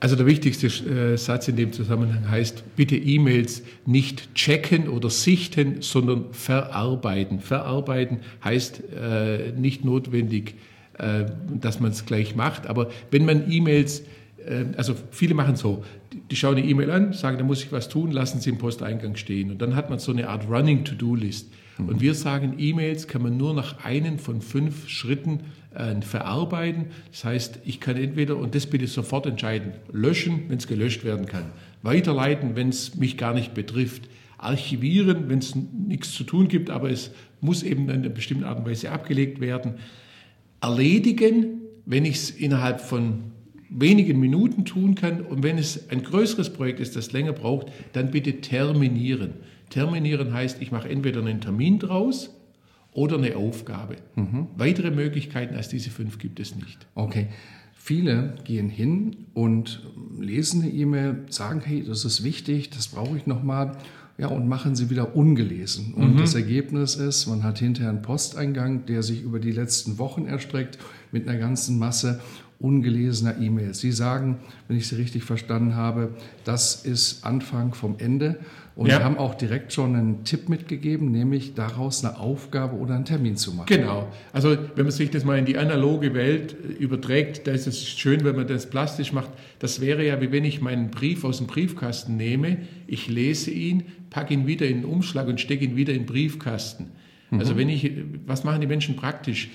Also 0.00 0.14
der 0.14 0.26
wichtigste 0.26 0.66
äh, 0.66 1.16
Satz 1.16 1.48
in 1.48 1.56
dem 1.56 1.72
Zusammenhang 1.72 2.28
heißt, 2.28 2.76
bitte 2.76 2.96
E-Mails 2.96 3.62
nicht 3.86 4.34
checken 4.34 4.90
oder 4.90 5.08
sichten, 5.08 5.80
sondern 5.80 6.34
verarbeiten. 6.34 7.40
Verarbeiten 7.40 8.18
heißt 8.44 8.82
äh, 8.94 9.52
nicht 9.52 9.86
notwendig, 9.86 10.56
äh, 10.98 11.24
dass 11.58 11.80
man 11.80 11.92
es 11.92 12.04
gleich 12.04 12.36
macht, 12.36 12.66
aber 12.66 12.90
wenn 13.10 13.24
man 13.24 13.50
E-Mails, 13.50 14.02
äh, 14.44 14.66
also 14.76 14.96
viele 15.12 15.32
machen 15.32 15.56
so, 15.56 15.82
die 16.30 16.36
schauen 16.36 16.56
die 16.56 16.70
E-Mail 16.70 16.90
an, 16.90 17.12
sagen, 17.12 17.38
da 17.38 17.44
muss 17.44 17.62
ich 17.62 17.72
was 17.72 17.88
tun, 17.88 18.12
lassen 18.12 18.40
sie 18.40 18.50
im 18.50 18.58
Posteingang 18.58 19.16
stehen. 19.16 19.50
Und 19.50 19.60
dann 19.60 19.74
hat 19.74 19.90
man 19.90 19.98
so 19.98 20.12
eine 20.12 20.28
Art 20.28 20.48
Running 20.48 20.84
To-Do-List. 20.84 21.48
Und 21.78 22.00
wir 22.00 22.14
sagen, 22.14 22.56
E-Mails 22.58 23.08
kann 23.08 23.22
man 23.22 23.36
nur 23.36 23.54
nach 23.54 23.84
einem 23.84 24.18
von 24.18 24.42
fünf 24.42 24.88
Schritten 24.88 25.40
äh, 25.74 26.00
verarbeiten. 26.02 26.86
Das 27.10 27.24
heißt, 27.24 27.60
ich 27.64 27.80
kann 27.80 27.96
entweder, 27.96 28.36
und 28.36 28.54
das 28.54 28.66
bitte 28.66 28.86
sofort 28.86 29.26
entscheiden, 29.26 29.72
löschen, 29.92 30.44
wenn 30.48 30.58
es 30.58 30.66
gelöscht 30.66 31.04
werden 31.04 31.26
kann, 31.26 31.46
weiterleiten, 31.82 32.54
wenn 32.54 32.68
es 32.68 32.96
mich 32.96 33.16
gar 33.16 33.34
nicht 33.34 33.54
betrifft, 33.54 34.08
archivieren, 34.38 35.28
wenn 35.28 35.38
es 35.38 35.54
nichts 35.54 36.12
zu 36.12 36.24
tun 36.24 36.48
gibt, 36.48 36.70
aber 36.70 36.90
es 36.90 37.10
muss 37.40 37.62
eben 37.62 37.84
in 37.84 37.90
einer 37.90 38.08
bestimmten 38.08 38.44
Art 38.44 38.58
und 38.58 38.66
Weise 38.66 38.90
abgelegt 38.90 39.40
werden, 39.40 39.74
erledigen, 40.60 41.62
wenn 41.86 42.04
ich 42.04 42.16
es 42.16 42.30
innerhalb 42.30 42.80
von 42.80 43.32
wenigen 43.70 44.18
Minuten 44.18 44.64
tun 44.64 44.96
kann 44.96 45.20
und 45.20 45.42
wenn 45.42 45.56
es 45.56 45.88
ein 45.90 46.02
größeres 46.02 46.52
Projekt 46.52 46.80
ist, 46.80 46.96
das 46.96 47.12
länger 47.12 47.32
braucht, 47.32 47.68
dann 47.92 48.10
bitte 48.10 48.40
terminieren. 48.40 49.34
Terminieren 49.70 50.34
heißt, 50.34 50.60
ich 50.60 50.72
mache 50.72 50.88
entweder 50.88 51.20
einen 51.20 51.40
Termin 51.40 51.78
draus 51.78 52.30
oder 52.92 53.16
eine 53.16 53.36
Aufgabe. 53.36 53.96
Mhm. 54.16 54.48
Weitere 54.56 54.90
Möglichkeiten 54.90 55.54
als 55.54 55.68
diese 55.68 55.90
fünf 55.90 56.18
gibt 56.18 56.40
es 56.40 56.56
nicht. 56.56 56.86
Okay. 56.94 57.28
Viele 57.74 58.34
gehen 58.44 58.68
hin 58.68 59.16
und 59.32 59.82
lesen 60.18 60.62
eine 60.62 60.70
E-Mail, 60.70 61.24
sagen, 61.30 61.62
hey, 61.64 61.82
das 61.82 62.04
ist 62.04 62.22
wichtig, 62.22 62.70
das 62.70 62.88
brauche 62.88 63.16
ich 63.16 63.26
nochmal, 63.26 63.78
ja, 64.18 64.26
und 64.26 64.48
machen 64.48 64.76
sie 64.76 64.90
wieder 64.90 65.16
ungelesen. 65.16 65.94
Und 65.94 66.14
mhm. 66.14 66.18
das 66.18 66.34
Ergebnis 66.34 66.96
ist, 66.96 67.26
man 67.26 67.42
hat 67.42 67.58
hinterher 67.58 67.88
einen 67.88 68.02
Posteingang, 68.02 68.84
der 68.84 69.02
sich 69.02 69.22
über 69.22 69.38
die 69.38 69.50
letzten 69.50 69.96
Wochen 69.98 70.26
erstreckt 70.26 70.78
mit 71.10 71.26
einer 71.26 71.38
ganzen 71.38 71.78
Masse 71.78 72.20
ungelesener 72.60 73.38
E-Mails. 73.40 73.80
Sie 73.80 73.90
sagen, 73.90 74.38
wenn 74.68 74.76
ich 74.76 74.86
Sie 74.86 74.96
richtig 74.96 75.24
verstanden 75.24 75.74
habe, 75.74 76.14
das 76.44 76.84
ist 76.84 77.24
Anfang 77.24 77.74
vom 77.74 77.96
Ende. 77.98 78.38
Und 78.76 78.86
ja. 78.86 78.98
wir 78.98 79.04
haben 79.04 79.18
auch 79.18 79.34
direkt 79.34 79.72
schon 79.72 79.96
einen 79.96 80.24
Tipp 80.24 80.48
mitgegeben, 80.48 81.10
nämlich 81.10 81.54
daraus 81.54 82.04
eine 82.04 82.18
Aufgabe 82.18 82.76
oder 82.76 82.94
einen 82.94 83.04
Termin 83.04 83.36
zu 83.36 83.52
machen. 83.52 83.66
Genau. 83.66 84.08
Also 84.32 84.56
wenn 84.74 84.84
man 84.84 84.92
sich 84.92 85.10
das 85.10 85.24
mal 85.24 85.38
in 85.38 85.44
die 85.44 85.58
analoge 85.58 86.14
Welt 86.14 86.54
überträgt, 86.78 87.46
da 87.46 87.52
ist 87.52 87.66
es 87.66 87.86
schön, 87.88 88.24
wenn 88.24 88.36
man 88.36 88.46
das 88.46 88.70
plastisch 88.70 89.12
macht. 89.12 89.30
Das 89.58 89.80
wäre 89.80 90.06
ja, 90.06 90.20
wie 90.20 90.30
wenn 90.30 90.44
ich 90.44 90.60
meinen 90.60 90.90
Brief 90.90 91.24
aus 91.24 91.38
dem 91.38 91.46
Briefkasten 91.46 92.16
nehme, 92.16 92.58
ich 92.86 93.08
lese 93.08 93.50
ihn, 93.50 93.84
packe 94.10 94.34
ihn 94.34 94.46
wieder 94.46 94.66
in 94.66 94.82
den 94.82 94.84
Umschlag 94.84 95.26
und 95.26 95.40
stecke 95.40 95.64
ihn 95.64 95.76
wieder 95.76 95.92
in 95.92 96.00
den 96.00 96.06
Briefkasten. 96.06 96.92
Also 97.30 97.54
mhm. 97.54 97.58
wenn 97.58 97.68
ich, 97.68 97.92
was 98.26 98.42
machen 98.42 98.60
die 98.60 98.66
Menschen 98.66 98.96
praktisch? 98.96 99.50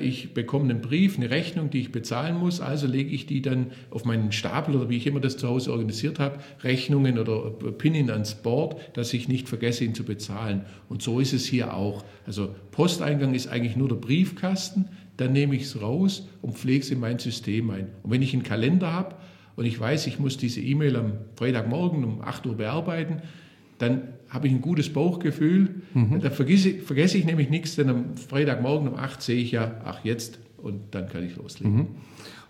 Ich 0.00 0.32
bekomme 0.32 0.70
einen 0.70 0.80
Brief, 0.80 1.16
eine 1.16 1.28
Rechnung, 1.28 1.70
die 1.70 1.80
ich 1.80 1.90
bezahlen 1.90 2.36
muss, 2.36 2.60
also 2.60 2.86
lege 2.86 3.10
ich 3.10 3.26
die 3.26 3.42
dann 3.42 3.72
auf 3.90 4.04
meinen 4.04 4.30
Stapel 4.30 4.76
oder 4.76 4.88
wie 4.88 4.96
ich 4.96 5.06
immer 5.06 5.20
das 5.20 5.36
zu 5.36 5.48
Hause 5.48 5.72
organisiert 5.72 6.20
habe, 6.20 6.38
Rechnungen 6.62 7.18
oder 7.18 7.50
pin 7.50 7.94
ihn 7.94 8.10
ans 8.10 8.36
Board, 8.36 8.76
dass 8.96 9.12
ich 9.12 9.26
nicht 9.26 9.48
vergesse, 9.48 9.84
ihn 9.84 9.94
zu 9.94 10.04
bezahlen. 10.04 10.62
Und 10.88 11.02
so 11.02 11.18
ist 11.18 11.32
es 11.32 11.46
hier 11.46 11.74
auch. 11.74 12.04
Also 12.26 12.54
Posteingang 12.70 13.34
ist 13.34 13.48
eigentlich 13.48 13.76
nur 13.76 13.88
der 13.88 13.96
Briefkasten, 13.96 14.88
dann 15.16 15.32
nehme 15.32 15.56
ich 15.56 15.62
es 15.62 15.80
raus 15.80 16.28
und 16.42 16.56
pflege 16.56 16.80
es 16.80 16.90
in 16.90 17.00
mein 17.00 17.18
System 17.18 17.70
ein. 17.70 17.88
Und 18.02 18.10
wenn 18.12 18.22
ich 18.22 18.34
einen 18.34 18.42
Kalender 18.44 18.92
habe 18.92 19.16
und 19.56 19.64
ich 19.64 19.80
weiß, 19.80 20.06
ich 20.06 20.18
muss 20.18 20.36
diese 20.36 20.60
E-Mail 20.60 20.94
am 20.96 21.12
Freitagmorgen 21.34 22.04
um 22.04 22.20
8 22.20 22.46
Uhr 22.46 22.56
bearbeiten, 22.56 23.22
dann 23.78 24.02
habe 24.36 24.48
ich 24.48 24.52
ein 24.52 24.60
gutes 24.60 24.92
Bauchgefühl. 24.92 25.82
Mhm. 25.94 26.20
Da 26.20 26.30
vergesse, 26.30 26.74
vergesse, 26.74 27.16
ich 27.16 27.24
nämlich 27.24 27.48
nichts, 27.48 27.74
denn 27.74 27.88
am 27.88 28.16
Freitagmorgen 28.16 28.86
um 28.86 28.94
8 28.94 29.22
sehe 29.22 29.40
ich 29.40 29.50
ja, 29.50 29.80
ach 29.84 30.04
jetzt, 30.04 30.38
und 30.58 30.94
dann 30.94 31.08
kann 31.08 31.24
ich 31.24 31.36
loslegen. 31.36 31.74
Mhm. 31.74 31.86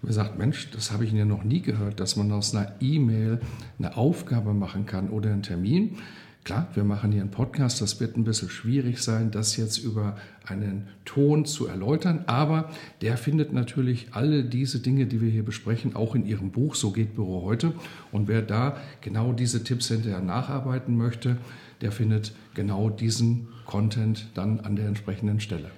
Und 0.03 0.09
er 0.09 0.12
sagt, 0.12 0.37
Mensch, 0.37 0.68
das 0.72 0.90
habe 0.90 1.05
ich 1.05 1.12
ja 1.12 1.25
noch 1.25 1.44
nie 1.44 1.62
gehört, 1.62 2.01
dass 2.01 2.16
man 2.16 2.33
aus 2.33 2.55
einer 2.55 2.72
E-Mail 2.81 3.38
eine 3.79 3.96
Aufgabe 3.96 4.53
machen 4.53 4.85
kann 4.85 5.11
oder 5.11 5.31
einen 5.31 5.42
Termin. 5.42 5.96
Klar, 6.42 6.68
wir 6.75 6.85
machen 6.85 7.12
hier 7.12 7.22
einen 7.22 7.31
Podcast, 7.31 7.81
das 7.81 8.01
wird 8.01 8.16
ein 8.16 8.25
bisschen 8.25 8.51
schwierig 8.51 8.99
sein, 8.99 9.31
das 9.31 9.57
jetzt 9.57 9.79
über 9.79 10.16
einen 10.44 10.88
Ton 11.05 11.44
zu 11.44 11.66
erläutern, 11.66 12.25
aber 12.27 12.70
der 13.01 13.16
findet 13.16 13.53
natürlich 13.53 14.09
alle 14.12 14.44
diese 14.44 14.81
Dinge, 14.81 15.07
die 15.07 15.20
wir 15.20 15.31
hier 15.31 15.44
besprechen, 15.44 15.96
auch 15.96 16.14
in 16.14 16.25
Ihrem 16.25 16.51
Buch 16.51 16.75
So 16.75 16.92
geht 16.92 17.14
Büro 17.14 17.42
heute. 17.42 17.72
Und 18.12 18.29
wer 18.29 18.42
da 18.42 18.77
genau 19.01 19.33
diese 19.33 19.64
Tipps 19.64 19.88
hinterher 19.88 20.20
nacharbeiten 20.20 20.96
möchte, 20.96 21.38
der 21.80 21.92
findet 21.92 22.32
genau 22.54 22.90
diesen 22.90 23.46
Content 23.64 24.26
dann 24.34 24.60
an 24.60 24.76
der 24.76 24.86
entsprechenden 24.86 25.40
Stelle. 25.40 25.70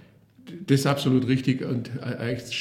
Das 0.66 0.80
ist 0.80 0.86
absolut 0.86 1.28
richtig 1.28 1.62
und 1.62 1.90
als 2.00 2.54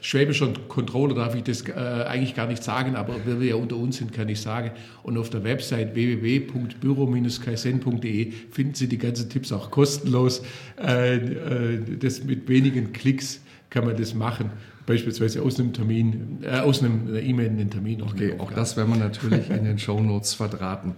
schwäbischer 0.00 0.52
Controller 0.66 1.14
darf 1.14 1.36
ich 1.36 1.44
das 1.44 1.62
äh, 1.68 1.74
eigentlich 1.74 2.34
gar 2.34 2.48
nicht 2.48 2.64
sagen, 2.64 2.96
aber 2.96 3.24
weil 3.24 3.40
wir 3.40 3.50
ja 3.50 3.54
unter 3.54 3.76
uns 3.76 3.98
sind, 3.98 4.12
kann 4.12 4.28
ich 4.28 4.40
sagen. 4.40 4.72
Und 5.04 5.16
auf 5.16 5.30
der 5.30 5.44
Website 5.44 5.94
www.büro-kaizen.de 5.94 8.32
finden 8.50 8.74
Sie 8.74 8.88
die 8.88 8.98
ganzen 8.98 9.30
Tipps 9.30 9.52
auch 9.52 9.70
kostenlos. 9.70 10.42
Äh, 10.76 11.18
äh, 11.18 11.80
das 12.00 12.24
mit 12.24 12.48
wenigen 12.48 12.92
Klicks 12.92 13.42
kann 13.68 13.84
man 13.84 13.96
das 13.96 14.14
machen 14.14 14.50
beispielsweise 14.90 15.42
aus 15.42 15.60
einem 15.60 15.72
Termin, 15.72 16.38
äh, 16.42 16.58
aus 16.58 16.82
einem 16.82 17.14
E-Mail 17.14 17.50
einen 17.50 17.70
Termin. 17.70 18.02
Okay, 18.02 18.34
auch 18.38 18.50
das 18.50 18.76
werden 18.76 18.90
wir 18.90 18.98
natürlich 18.98 19.48
in 19.48 19.62
den 19.62 19.78
Show 19.78 20.00
Notes 20.00 20.34
verdrahten. 20.34 20.94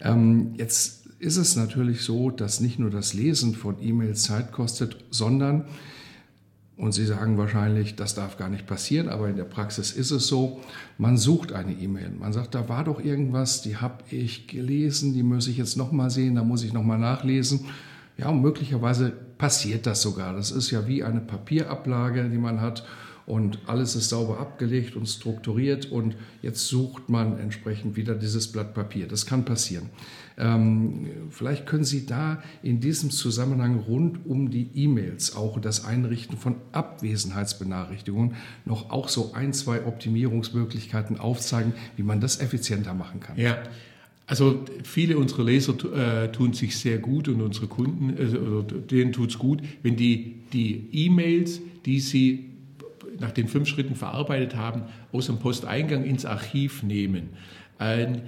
Ähm, 0.00 0.54
jetzt 0.56 0.99
ist 1.20 1.36
es 1.36 1.54
natürlich 1.54 2.00
so, 2.00 2.30
dass 2.30 2.60
nicht 2.60 2.78
nur 2.78 2.90
das 2.90 3.12
Lesen 3.12 3.54
von 3.54 3.76
E-Mails 3.80 4.22
Zeit 4.22 4.52
kostet, 4.52 4.96
sondern, 5.10 5.66
und 6.78 6.92
Sie 6.92 7.04
sagen 7.04 7.36
wahrscheinlich, 7.36 7.94
das 7.94 8.14
darf 8.14 8.38
gar 8.38 8.48
nicht 8.48 8.66
passieren, 8.66 9.10
aber 9.10 9.28
in 9.28 9.36
der 9.36 9.44
Praxis 9.44 9.92
ist 9.92 10.12
es 10.12 10.26
so, 10.26 10.60
man 10.96 11.18
sucht 11.18 11.52
eine 11.52 11.74
E-Mail. 11.74 12.10
Man 12.18 12.32
sagt, 12.32 12.54
da 12.54 12.70
war 12.70 12.84
doch 12.84 13.04
irgendwas, 13.04 13.60
die 13.60 13.76
habe 13.76 14.02
ich 14.10 14.48
gelesen, 14.48 15.12
die 15.12 15.22
muss 15.22 15.46
ich 15.46 15.58
jetzt 15.58 15.76
nochmal 15.76 16.08
sehen, 16.08 16.36
da 16.36 16.42
muss 16.42 16.64
ich 16.64 16.72
nochmal 16.72 16.98
nachlesen. 16.98 17.66
Ja, 18.16 18.30
und 18.30 18.40
möglicherweise 18.40 19.12
passiert 19.36 19.86
das 19.86 20.00
sogar. 20.00 20.34
Das 20.34 20.50
ist 20.50 20.70
ja 20.70 20.88
wie 20.88 21.04
eine 21.04 21.20
Papierablage, 21.20 22.30
die 22.30 22.38
man 22.38 22.62
hat 22.62 22.86
und 23.30 23.60
alles 23.66 23.94
ist 23.94 24.08
sauber 24.08 24.40
abgelegt 24.40 24.96
und 24.96 25.06
strukturiert 25.06 25.90
und 25.90 26.16
jetzt 26.42 26.66
sucht 26.66 27.08
man 27.08 27.38
entsprechend 27.38 27.96
wieder 27.96 28.16
dieses 28.16 28.48
Blatt 28.48 28.74
Papier. 28.74 29.06
Das 29.06 29.24
kann 29.24 29.44
passieren. 29.44 29.88
Ähm, 30.36 31.06
vielleicht 31.30 31.64
können 31.66 31.84
Sie 31.84 32.06
da 32.06 32.42
in 32.62 32.80
diesem 32.80 33.10
Zusammenhang 33.10 33.78
rund 33.78 34.26
um 34.26 34.50
die 34.50 34.68
E-Mails, 34.74 35.36
auch 35.36 35.60
das 35.60 35.84
Einrichten 35.84 36.36
von 36.36 36.56
Abwesenheitsbenachrichtigungen, 36.72 38.34
noch 38.64 38.90
auch 38.90 39.08
so 39.08 39.32
ein, 39.32 39.52
zwei 39.52 39.86
Optimierungsmöglichkeiten 39.86 41.18
aufzeigen, 41.18 41.74
wie 41.96 42.02
man 42.02 42.20
das 42.20 42.40
effizienter 42.40 42.94
machen 42.94 43.20
kann. 43.20 43.38
Ja. 43.38 43.62
Also 44.26 44.64
viele 44.84 45.18
unserer 45.18 45.44
Leser 45.44 45.74
äh, 45.92 46.32
tun 46.32 46.52
sich 46.52 46.76
sehr 46.76 46.98
gut 46.98 47.28
und 47.28 47.40
unsere 47.40 47.66
Kunden, 47.66 48.10
äh, 48.10 48.80
denen 48.86 49.12
tut 49.12 49.30
es 49.30 49.38
gut, 49.38 49.60
wenn 49.82 49.96
die 49.96 50.36
die 50.52 50.88
E-Mails, 50.92 51.60
die 51.86 52.00
sie 52.00 52.50
nach 53.20 53.30
den 53.32 53.48
fünf 53.48 53.68
Schritten 53.68 53.94
verarbeitet 53.94 54.56
haben, 54.56 54.82
aus 55.12 55.26
dem 55.26 55.38
Posteingang 55.38 56.04
ins 56.04 56.24
Archiv 56.24 56.82
nehmen. 56.82 57.30
Ein, 57.78 58.22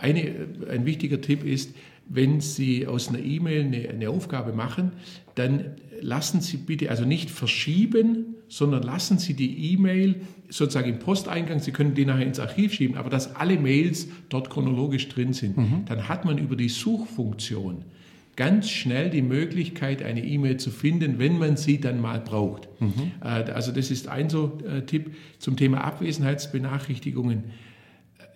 eine, 0.00 0.32
ein 0.70 0.86
wichtiger 0.86 1.20
Tipp 1.20 1.44
ist, 1.44 1.74
wenn 2.08 2.40
Sie 2.40 2.86
aus 2.86 3.08
einer 3.08 3.18
E-Mail 3.18 3.64
eine, 3.64 3.88
eine, 3.88 4.10
Aufgabe 4.10 4.52
machen, 4.52 4.92
dann 5.34 5.72
lassen 6.00 6.40
Sie 6.40 6.56
bitte, 6.56 6.90
also 6.90 7.04
nicht 7.04 7.30
verschieben, 7.30 8.36
sondern 8.48 8.82
lassen 8.82 9.18
Sie 9.18 9.34
die 9.34 9.72
E-Mail 9.72 10.20
sozusagen 10.48 10.88
im 10.88 10.98
Posteingang, 11.00 11.58
Sie 11.58 11.72
können 11.72 11.94
die 11.94 12.04
nachher 12.04 12.26
ins 12.26 12.38
Archiv 12.38 12.72
schieben, 12.74 12.96
aber 12.96 13.10
dass 13.10 13.34
alle 13.34 13.58
Mails 13.58 14.08
dort 14.28 14.50
chronologisch 14.50 15.08
drin 15.08 15.32
sind. 15.32 15.56
Mhm. 15.56 15.84
Dann 15.86 16.08
hat 16.08 16.24
man 16.24 16.38
über 16.38 16.54
die 16.54 16.68
Suchfunktion 16.68 17.84
ganz 18.36 18.70
schnell 18.70 19.10
die 19.10 19.22
Möglichkeit, 19.22 20.02
eine 20.02 20.22
E-Mail 20.22 20.58
zu 20.58 20.70
finden, 20.70 21.18
wenn 21.18 21.38
man 21.38 21.56
sie 21.56 21.80
dann 21.80 22.00
mal 22.00 22.20
braucht. 22.20 22.68
Mhm. 22.80 23.12
Äh, 23.22 23.50
also 23.50 23.72
das 23.72 23.90
ist 23.90 24.08
ein 24.08 24.30
so 24.30 24.58
äh, 24.66 24.82
Tipp 24.82 25.14
zum 25.38 25.56
Thema 25.56 25.82
Abwesenheitsbenachrichtigungen 25.82 27.44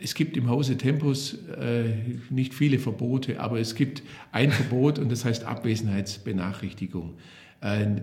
es 0.02 0.14
gibt 0.14 0.38
im 0.38 0.48
Hause 0.48 0.78
Tempus 0.78 1.34
äh, 1.60 1.90
nicht 2.30 2.54
viele 2.54 2.78
Verbote, 2.78 3.38
aber 3.38 3.60
es 3.60 3.74
gibt 3.74 4.02
ein 4.32 4.50
Verbot 4.50 4.98
und 4.98 5.12
das 5.12 5.26
heißt 5.26 5.44
Abwesenheitsbenachrichtigung. 5.44 7.18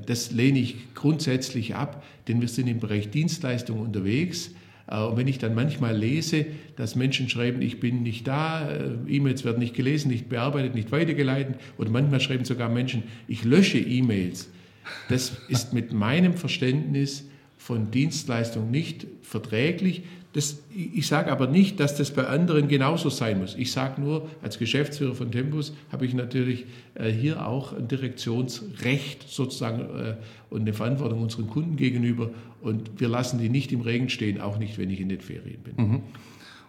Das 0.05 0.31
lehne 0.31 0.59
ich 0.59 0.93
grundsätzlich 0.93 1.73
ab, 1.73 2.05
denn 2.27 2.41
wir 2.41 2.47
sind 2.47 2.67
im 2.67 2.79
Bereich 2.79 3.09
Dienstleistung 3.09 3.79
unterwegs. 3.79 4.51
Und 4.87 5.17
wenn 5.17 5.27
ich 5.27 5.37
dann 5.37 5.53
manchmal 5.53 5.97
lese, 5.97 6.45
dass 6.77 6.95
Menschen 6.95 7.27
schreiben, 7.27 7.61
ich 7.61 7.81
bin 7.81 8.03
nicht 8.03 8.25
da, 8.25 8.71
äh, 8.71 8.91
E-Mails 9.07 9.43
werden 9.43 9.59
nicht 9.59 9.75
gelesen, 9.75 10.09
nicht 10.09 10.29
bearbeitet, 10.29 10.75
nicht 10.75 10.93
weitergeleitet, 10.93 11.55
oder 11.77 11.89
manchmal 11.89 12.21
schreiben 12.21 12.45
sogar 12.45 12.69
Menschen, 12.69 13.03
ich 13.27 13.43
lösche 13.43 13.79
E-Mails. 13.79 14.49
Das 15.09 15.37
ist 15.49 15.73
mit 15.73 15.91
meinem 15.91 16.33
Verständnis 16.33 17.27
von 17.57 17.91
Dienstleistung 17.91 18.71
nicht 18.71 19.07
verträglich. 19.23 20.03
Das, 20.37 20.59
ich 20.71 21.07
sage 21.07 21.31
aber 21.31 21.47
nicht, 21.47 21.79
dass 21.79 21.95
das 21.95 22.11
bei 22.11 22.27
anderen 22.27 22.67
genauso 22.67 23.09
sein 23.09 23.39
muss. 23.39 23.55
Ich 23.55 23.71
sage 23.71 23.99
nur, 23.99 24.29
als 24.43 24.59
Geschäftsführer 24.59 25.15
von 25.15 25.31
Tempus 25.31 25.73
habe 25.91 26.05
ich 26.05 26.13
natürlich 26.13 26.67
äh, 26.93 27.09
hier 27.09 27.43
auch 27.47 27.73
ein 27.73 27.87
Direktionsrecht 27.87 29.27
sozusagen 29.27 29.79
äh, 29.79 30.13
und 30.51 30.61
eine 30.61 30.73
Verantwortung 30.73 31.23
unseren 31.23 31.47
Kunden 31.47 31.75
gegenüber. 31.75 32.29
Und 32.61 32.99
wir 32.99 33.07
lassen 33.09 33.39
die 33.39 33.49
nicht 33.49 33.71
im 33.71 33.81
Regen 33.81 34.09
stehen, 34.09 34.39
auch 34.39 34.59
nicht, 34.59 34.77
wenn 34.77 34.91
ich 34.91 34.99
in 34.99 35.09
den 35.09 35.21
Ferien 35.21 35.59
bin. 35.63 35.73
Mhm. 35.75 36.01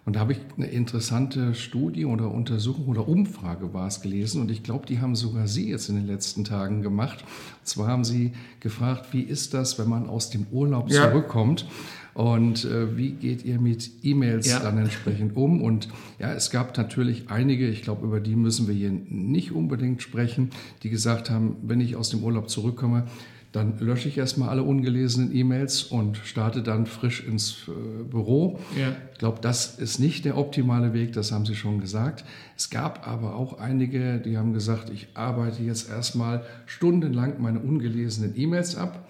Und 0.09 0.17
da 0.17 0.21
habe 0.21 0.33
ich 0.33 0.39
eine 0.57 0.69
interessante 0.69 1.55
Studie 1.55 2.07
oder 2.07 2.31
Untersuchung 2.31 2.87
oder 2.87 3.07
Umfrage 3.07 3.75
war 3.75 3.89
es 3.89 4.01
gelesen 4.01 4.41
und 4.41 4.51
ich 4.51 4.63
glaube, 4.63 4.87
die 4.87 5.01
haben 5.01 5.15
sogar 5.15 5.47
Sie 5.47 5.69
jetzt 5.69 5.91
in 5.91 5.97
den 5.97 6.07
letzten 6.07 6.45
Tagen 6.45 6.81
gemacht. 6.81 7.27
Und 7.61 7.67
zwar 7.67 7.89
haben 7.89 8.05
Sie 8.05 8.33
gefragt, 8.61 9.09
wie 9.13 9.21
ist 9.21 9.53
das, 9.53 9.79
wenn 9.79 9.87
man 9.87 10.09
aus 10.09 10.31
dem 10.31 10.47
Urlaub 10.51 10.89
ja. 10.91 11.11
zurückkommt? 11.11 11.67
Und 12.15 12.65
äh, 12.65 12.97
wie 12.97 13.11
geht 13.11 13.45
ihr 13.45 13.61
mit 13.61 13.91
E-Mails 14.03 14.49
ja. 14.49 14.61
dann 14.61 14.79
entsprechend 14.79 15.37
um? 15.37 15.61
Und 15.61 15.91
ja, 16.19 16.33
es 16.33 16.51
gab 16.51 16.75
natürlich 16.79 17.29
einige, 17.29 17.69
ich 17.69 17.83
glaube, 17.83 18.07
über 18.07 18.21
die 18.21 18.35
müssen 18.35 18.67
wir 18.67 18.75
hier 18.75 18.91
nicht 18.91 19.53
unbedingt 19.53 20.01
sprechen, 20.01 20.49
die 20.85 20.89
gesagt 20.89 21.29
haben, 21.29 21.57
wenn 21.63 21.83
ich 21.83 21.97
aus 21.97 22.09
dem 22.09 22.25
Urlaub 22.25 22.49
zurückkomme, 22.49 23.05
dann 23.53 23.79
lösche 23.79 24.09
ich 24.09 24.19
erstmal 24.19 24.51
alle 24.51 24.63
ungelesenen 24.63 25.35
E-Mails 25.35 25.85
und 25.85 26.19
starte 26.19 26.63
dann 26.63 26.87
frisch 26.87 27.27
ins 27.27 27.67
äh, 27.69 28.03
Büro. 28.05 28.59
Ja. 28.79 28.95
Ich 29.13 29.19
glaube, 29.19 29.39
das 29.41 29.79
ist 29.79 29.99
nicht 29.99 30.25
der 30.25 30.37
optimale 30.37 30.93
Weg, 30.93 31.13
das 31.15 31.33
haben 31.33 31.47
Sie 31.47 31.55
schon 31.55 31.81
gesagt. 31.81 32.25
Es 32.57 32.69
gab 32.69 33.09
aber 33.09 33.37
auch 33.37 33.59
einige, 33.59 34.19
die 34.19 34.37
haben 34.37 34.53
gesagt, 34.53 34.91
ich 34.91 35.09
arbeite 35.15 35.63
jetzt 35.63 35.89
erstmal 35.89 36.45
stundenlang 36.67 37.41
meine 37.41 37.61
ungelesenen 37.61 38.35
E-Mails 38.37 38.77
ab. 38.77 39.09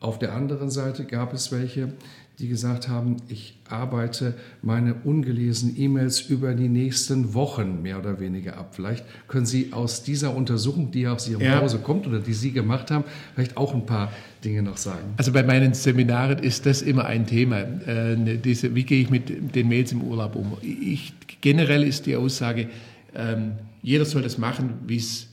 Auf 0.00 0.18
der 0.18 0.34
anderen 0.34 0.70
Seite 0.70 1.04
gab 1.04 1.32
es 1.32 1.52
welche, 1.52 1.92
die 2.38 2.48
gesagt 2.48 2.88
haben, 2.88 3.18
ich 3.28 3.56
arbeite 3.68 4.34
meine 4.60 4.94
ungelesenen 5.04 5.78
E-Mails 5.78 6.20
über 6.22 6.54
die 6.54 6.68
nächsten 6.68 7.32
Wochen 7.32 7.80
mehr 7.82 7.98
oder 7.98 8.18
weniger 8.18 8.56
ab. 8.56 8.74
Vielleicht 8.74 9.04
können 9.28 9.46
Sie 9.46 9.72
aus 9.72 10.02
dieser 10.02 10.34
Untersuchung, 10.34 10.90
die 10.90 11.06
aus 11.06 11.28
Ihrem 11.28 11.42
ja. 11.42 11.60
Hause 11.60 11.78
kommt 11.78 12.08
oder 12.08 12.18
die 12.18 12.32
Sie 12.32 12.50
gemacht 12.50 12.90
haben, 12.90 13.04
vielleicht 13.34 13.56
auch 13.56 13.72
ein 13.72 13.86
paar 13.86 14.12
Dinge 14.44 14.62
noch 14.62 14.76
sagen. 14.76 15.14
Also 15.16 15.32
bei 15.32 15.44
meinen 15.44 15.74
Seminaren 15.74 16.38
ist 16.38 16.66
das 16.66 16.82
immer 16.82 17.04
ein 17.04 17.26
Thema. 17.26 17.60
Äh, 17.60 18.38
diese, 18.38 18.74
wie 18.74 18.82
gehe 18.82 19.00
ich 19.00 19.10
mit 19.10 19.54
den 19.54 19.68
Mails 19.68 19.92
im 19.92 20.02
Urlaub 20.02 20.34
um? 20.34 20.56
Ich, 20.60 21.12
generell 21.40 21.84
ist 21.84 22.06
die 22.06 22.16
Aussage, 22.16 22.68
ähm, 23.14 23.52
jeder 23.80 24.04
soll 24.04 24.22
das 24.22 24.38
machen, 24.38 24.74
wie 24.86 24.96
es 24.96 25.28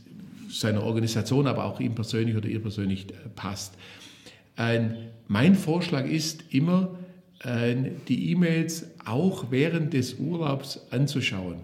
seiner 0.49 0.83
Organisation, 0.83 1.47
aber 1.47 1.65
auch 1.65 1.79
ihm 1.79 1.95
persönlich 1.95 2.35
oder 2.35 2.47
ihr 2.47 2.61
persönlich 2.61 3.09
äh, 3.09 3.29
passt. 3.35 3.73
Mein 5.27 5.55
Vorschlag 5.55 6.05
ist 6.05 6.43
immer, 6.53 6.97
die 8.07 8.31
E-Mails 8.31 8.85
auch 9.05 9.45
während 9.49 9.93
des 9.93 10.15
Urlaubs 10.15 10.87
anzuschauen 10.91 11.57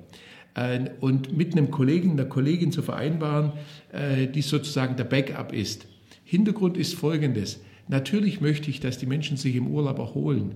und 1.00 1.38
mit 1.38 1.52
einem 1.52 1.70
Kollegen, 1.70 2.12
einer 2.12 2.26
Kollegin 2.26 2.72
zu 2.72 2.82
vereinbaren, 2.82 3.52
äh, 3.92 4.28
die 4.28 4.42
sozusagen 4.42 4.96
der 4.96 5.04
Backup 5.04 5.54
ist. 5.54 5.86
Hintergrund 6.24 6.78
ist 6.78 6.96
folgendes. 6.96 7.60
Natürlich 7.88 8.42
möchte 8.42 8.70
ich, 8.70 8.80
dass 8.80 8.98
die 8.98 9.06
Menschen 9.06 9.38
sich 9.38 9.56
im 9.56 9.68
Urlaub 9.68 10.00
erholen. 10.00 10.56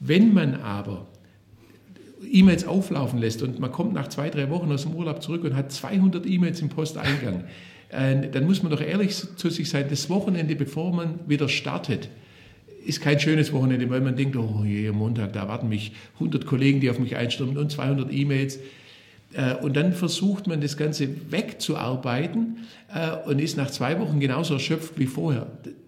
Wenn 0.00 0.32
man 0.32 0.54
aber 0.54 1.06
E-Mails 2.24 2.66
auflaufen 2.66 3.18
lässt 3.18 3.42
und 3.42 3.60
man 3.60 3.70
kommt 3.70 3.92
nach 3.92 4.08
zwei, 4.08 4.30
drei 4.30 4.48
Wochen 4.50 4.72
aus 4.72 4.82
dem 4.82 4.94
Urlaub 4.94 5.22
zurück 5.22 5.44
und 5.44 5.54
hat 5.54 5.70
200 5.70 6.26
E-Mails 6.26 6.60
im 6.62 6.70
Posteingang, 6.70 7.44
dann 7.90 8.46
muss 8.46 8.62
man 8.62 8.72
doch 8.72 8.80
ehrlich 8.80 9.14
zu 9.14 9.48
sich 9.48 9.70
sein, 9.70 9.86
das 9.88 10.10
Wochenende, 10.10 10.56
bevor 10.56 10.92
man 10.92 11.20
wieder 11.28 11.48
startet, 11.48 12.08
ist 12.86 13.00
kein 13.00 13.18
schönes 13.18 13.52
Wochenende, 13.52 13.90
weil 13.90 14.00
man 14.00 14.16
denkt, 14.16 14.36
oh 14.36 14.62
je, 14.64 14.90
Montag, 14.92 15.32
da 15.32 15.48
warten 15.48 15.68
mich 15.68 15.92
100 16.14 16.46
Kollegen, 16.46 16.80
die 16.80 16.90
auf 16.90 16.98
mich 16.98 17.16
einstürmen 17.16 17.58
und 17.58 17.70
200 17.70 18.12
E-Mails. 18.12 18.58
Äh, 19.32 19.54
und 19.54 19.76
dann 19.76 19.92
versucht 19.92 20.46
man 20.46 20.60
das 20.60 20.76
Ganze 20.76 21.08
wegzuarbeiten 21.30 22.58
äh, 22.94 23.28
und 23.28 23.40
ist 23.40 23.56
nach 23.56 23.70
zwei 23.70 23.98
Wochen 23.98 24.20
genauso 24.20 24.54
erschöpft 24.54 24.98
wie 24.98 25.06
vorher. 25.06 25.46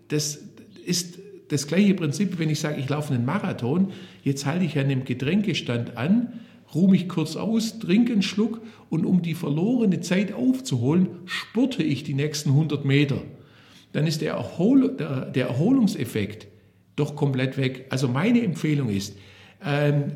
Das 0.09 0.41
ist 0.85 1.19
das 1.49 1.67
gleiche 1.67 1.95
Prinzip, 1.95 2.39
wenn 2.39 2.51
ich 2.51 2.61
sage, 2.61 2.81
ich 2.81 2.89
laufe 2.89 3.15
einen 3.15 3.25
Marathon, 3.25 3.93
jetzt 4.23 4.45
halte 4.45 4.65
ich 4.65 4.79
an 4.79 4.87
einem 4.87 5.05
Getränkestand 5.05 5.97
an, 5.97 6.33
ruhe 6.75 6.91
mich 6.91 7.09
kurz 7.09 7.37
aus, 7.37 7.79
trinke 7.79 8.13
einen 8.13 8.23
Schluck 8.23 8.61
und 8.91 9.05
um 9.05 9.23
die 9.23 9.35
verlorene 9.35 10.01
Zeit 10.01 10.33
aufzuholen, 10.33 11.09
spurte 11.25 11.83
ich 11.83 12.05
die 12.05 12.15
nächsten 12.15 12.51
100 12.51 12.85
Meter. 12.85 13.23
Dann 13.93 14.07
ist 14.07 14.21
der, 14.21 14.35
Erhol 14.35 14.97
der, 14.97 15.27
der 15.27 15.49
Erholungseffekt 15.49 16.49
doch 16.97 17.17
komplett 17.17 17.57
weg. 17.57 17.87
Also 17.91 18.09
meine 18.09 18.43
Empfehlung 18.43 18.89
ist, 18.91 19.17
ähm, 19.65 20.13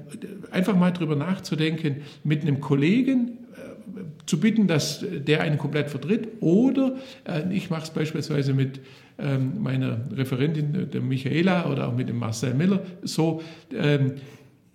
einfach 0.50 0.76
mal 0.76 0.90
drüber 0.90 1.16
nachzudenken, 1.16 2.02
mit 2.22 2.42
einem 2.42 2.60
Kollegen 2.60 3.38
äh, 3.54 4.26
zu 4.26 4.38
bitten, 4.38 4.66
dass 4.66 5.04
der 5.10 5.40
einen 5.40 5.58
komplett 5.58 5.90
vertritt. 5.90 6.28
Oder 6.40 6.96
äh, 7.26 7.52
ich 7.52 7.70
mache 7.70 7.84
es 7.84 7.90
beispielsweise 7.90 8.52
mit 8.52 8.80
ähm, 9.18 9.62
meiner 9.62 10.00
Referentin, 10.12 10.90
der 10.90 11.00
Michaela, 11.00 11.70
oder 11.70 11.88
auch 11.88 11.94
mit 11.94 12.08
dem 12.08 12.18
Marcel 12.18 12.54
Miller 12.54 12.82
so. 13.02 13.42
Ähm, 13.72 14.14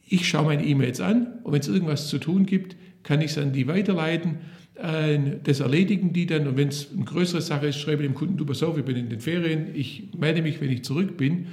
ich 0.09 0.27
schaue 0.27 0.45
meine 0.45 0.65
E-Mails 0.65 1.01
an 1.01 1.27
und 1.43 1.53
wenn 1.53 1.59
es 1.59 1.67
irgendwas 1.67 2.07
zu 2.07 2.17
tun 2.17 2.45
gibt, 2.45 2.75
kann 3.03 3.21
ich 3.21 3.31
es 3.31 3.37
an 3.37 3.53
die 3.53 3.67
weiterleiten. 3.67 4.37
Äh, 4.75 5.19
das 5.43 5.59
erledigen 5.59 6.13
die 6.13 6.25
dann 6.25 6.47
und 6.47 6.57
wenn 6.57 6.69
es 6.69 6.91
eine 6.93 7.05
größere 7.05 7.41
Sache 7.41 7.67
ist, 7.67 7.77
schreibe 7.77 8.03
ich 8.03 8.09
dem 8.09 8.15
Kunden, 8.15 8.37
du 8.37 8.45
pass 8.45 8.63
auf, 8.63 8.77
ich 8.77 8.85
bin 8.85 8.95
in 8.95 9.09
den 9.09 9.19
Ferien, 9.19 9.67
ich 9.73 10.09
melde 10.17 10.41
mich, 10.41 10.61
wenn 10.61 10.71
ich 10.71 10.83
zurück 10.83 11.17
bin. 11.17 11.47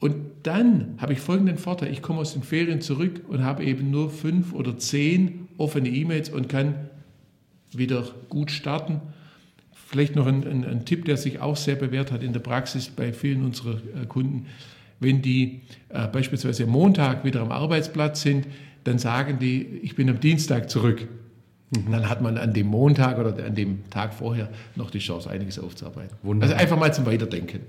Und 0.00 0.16
dann 0.42 0.96
habe 0.98 1.14
ich 1.14 1.20
folgenden 1.20 1.56
Vorteil. 1.56 1.90
Ich 1.90 2.02
komme 2.02 2.20
aus 2.20 2.34
den 2.34 2.42
Ferien 2.42 2.82
zurück 2.82 3.22
und 3.28 3.42
habe 3.42 3.64
eben 3.64 3.90
nur 3.90 4.10
fünf 4.10 4.52
oder 4.52 4.76
zehn 4.76 5.48
offene 5.56 5.88
E-Mails 5.88 6.28
und 6.28 6.48
kann 6.48 6.74
wieder 7.72 8.06
gut 8.28 8.50
starten. 8.50 9.00
Vielleicht 9.72 10.14
noch 10.14 10.26
ein, 10.26 10.46
ein, 10.46 10.64
ein, 10.64 10.84
Tipp, 10.84 11.04
der 11.06 11.16
sich 11.16 11.40
auch 11.40 11.56
sehr 11.56 11.76
bewährt 11.76 12.12
hat 12.12 12.22
in 12.22 12.32
der 12.32 12.40
Praxis 12.40 12.88
bei 12.88 13.12
vielen 13.12 13.44
unserer 13.44 13.76
äh, 13.76 14.06
Kunden. 14.06 14.46
Wenn 15.04 15.22
die 15.22 15.60
äh, 15.90 16.08
beispielsweise 16.08 16.64
am 16.64 16.70
Montag 16.70 17.24
wieder 17.24 17.40
am 17.40 17.52
Arbeitsplatz 17.52 18.22
sind, 18.22 18.46
dann 18.84 18.98
sagen 18.98 19.38
die, 19.38 19.62
ich 19.82 19.94
bin 19.94 20.08
am 20.10 20.20
Dienstag 20.20 20.70
zurück. 20.70 21.06
Mhm. 21.70 21.92
Dann 21.92 22.08
hat 22.08 22.20
man 22.20 22.38
an 22.38 22.52
dem 22.52 22.66
Montag 22.66 23.18
oder 23.18 23.44
an 23.44 23.54
dem 23.54 23.88
Tag 23.90 24.14
vorher 24.14 24.48
noch 24.76 24.90
die 24.90 24.98
Chance, 24.98 25.30
einiges 25.30 25.58
aufzuarbeiten. 25.58 26.16
Wunderbar. 26.22 26.56
Also 26.56 26.62
einfach 26.62 26.78
mal 26.78 26.92
zum 26.92 27.06
Weiterdenken. 27.06 27.60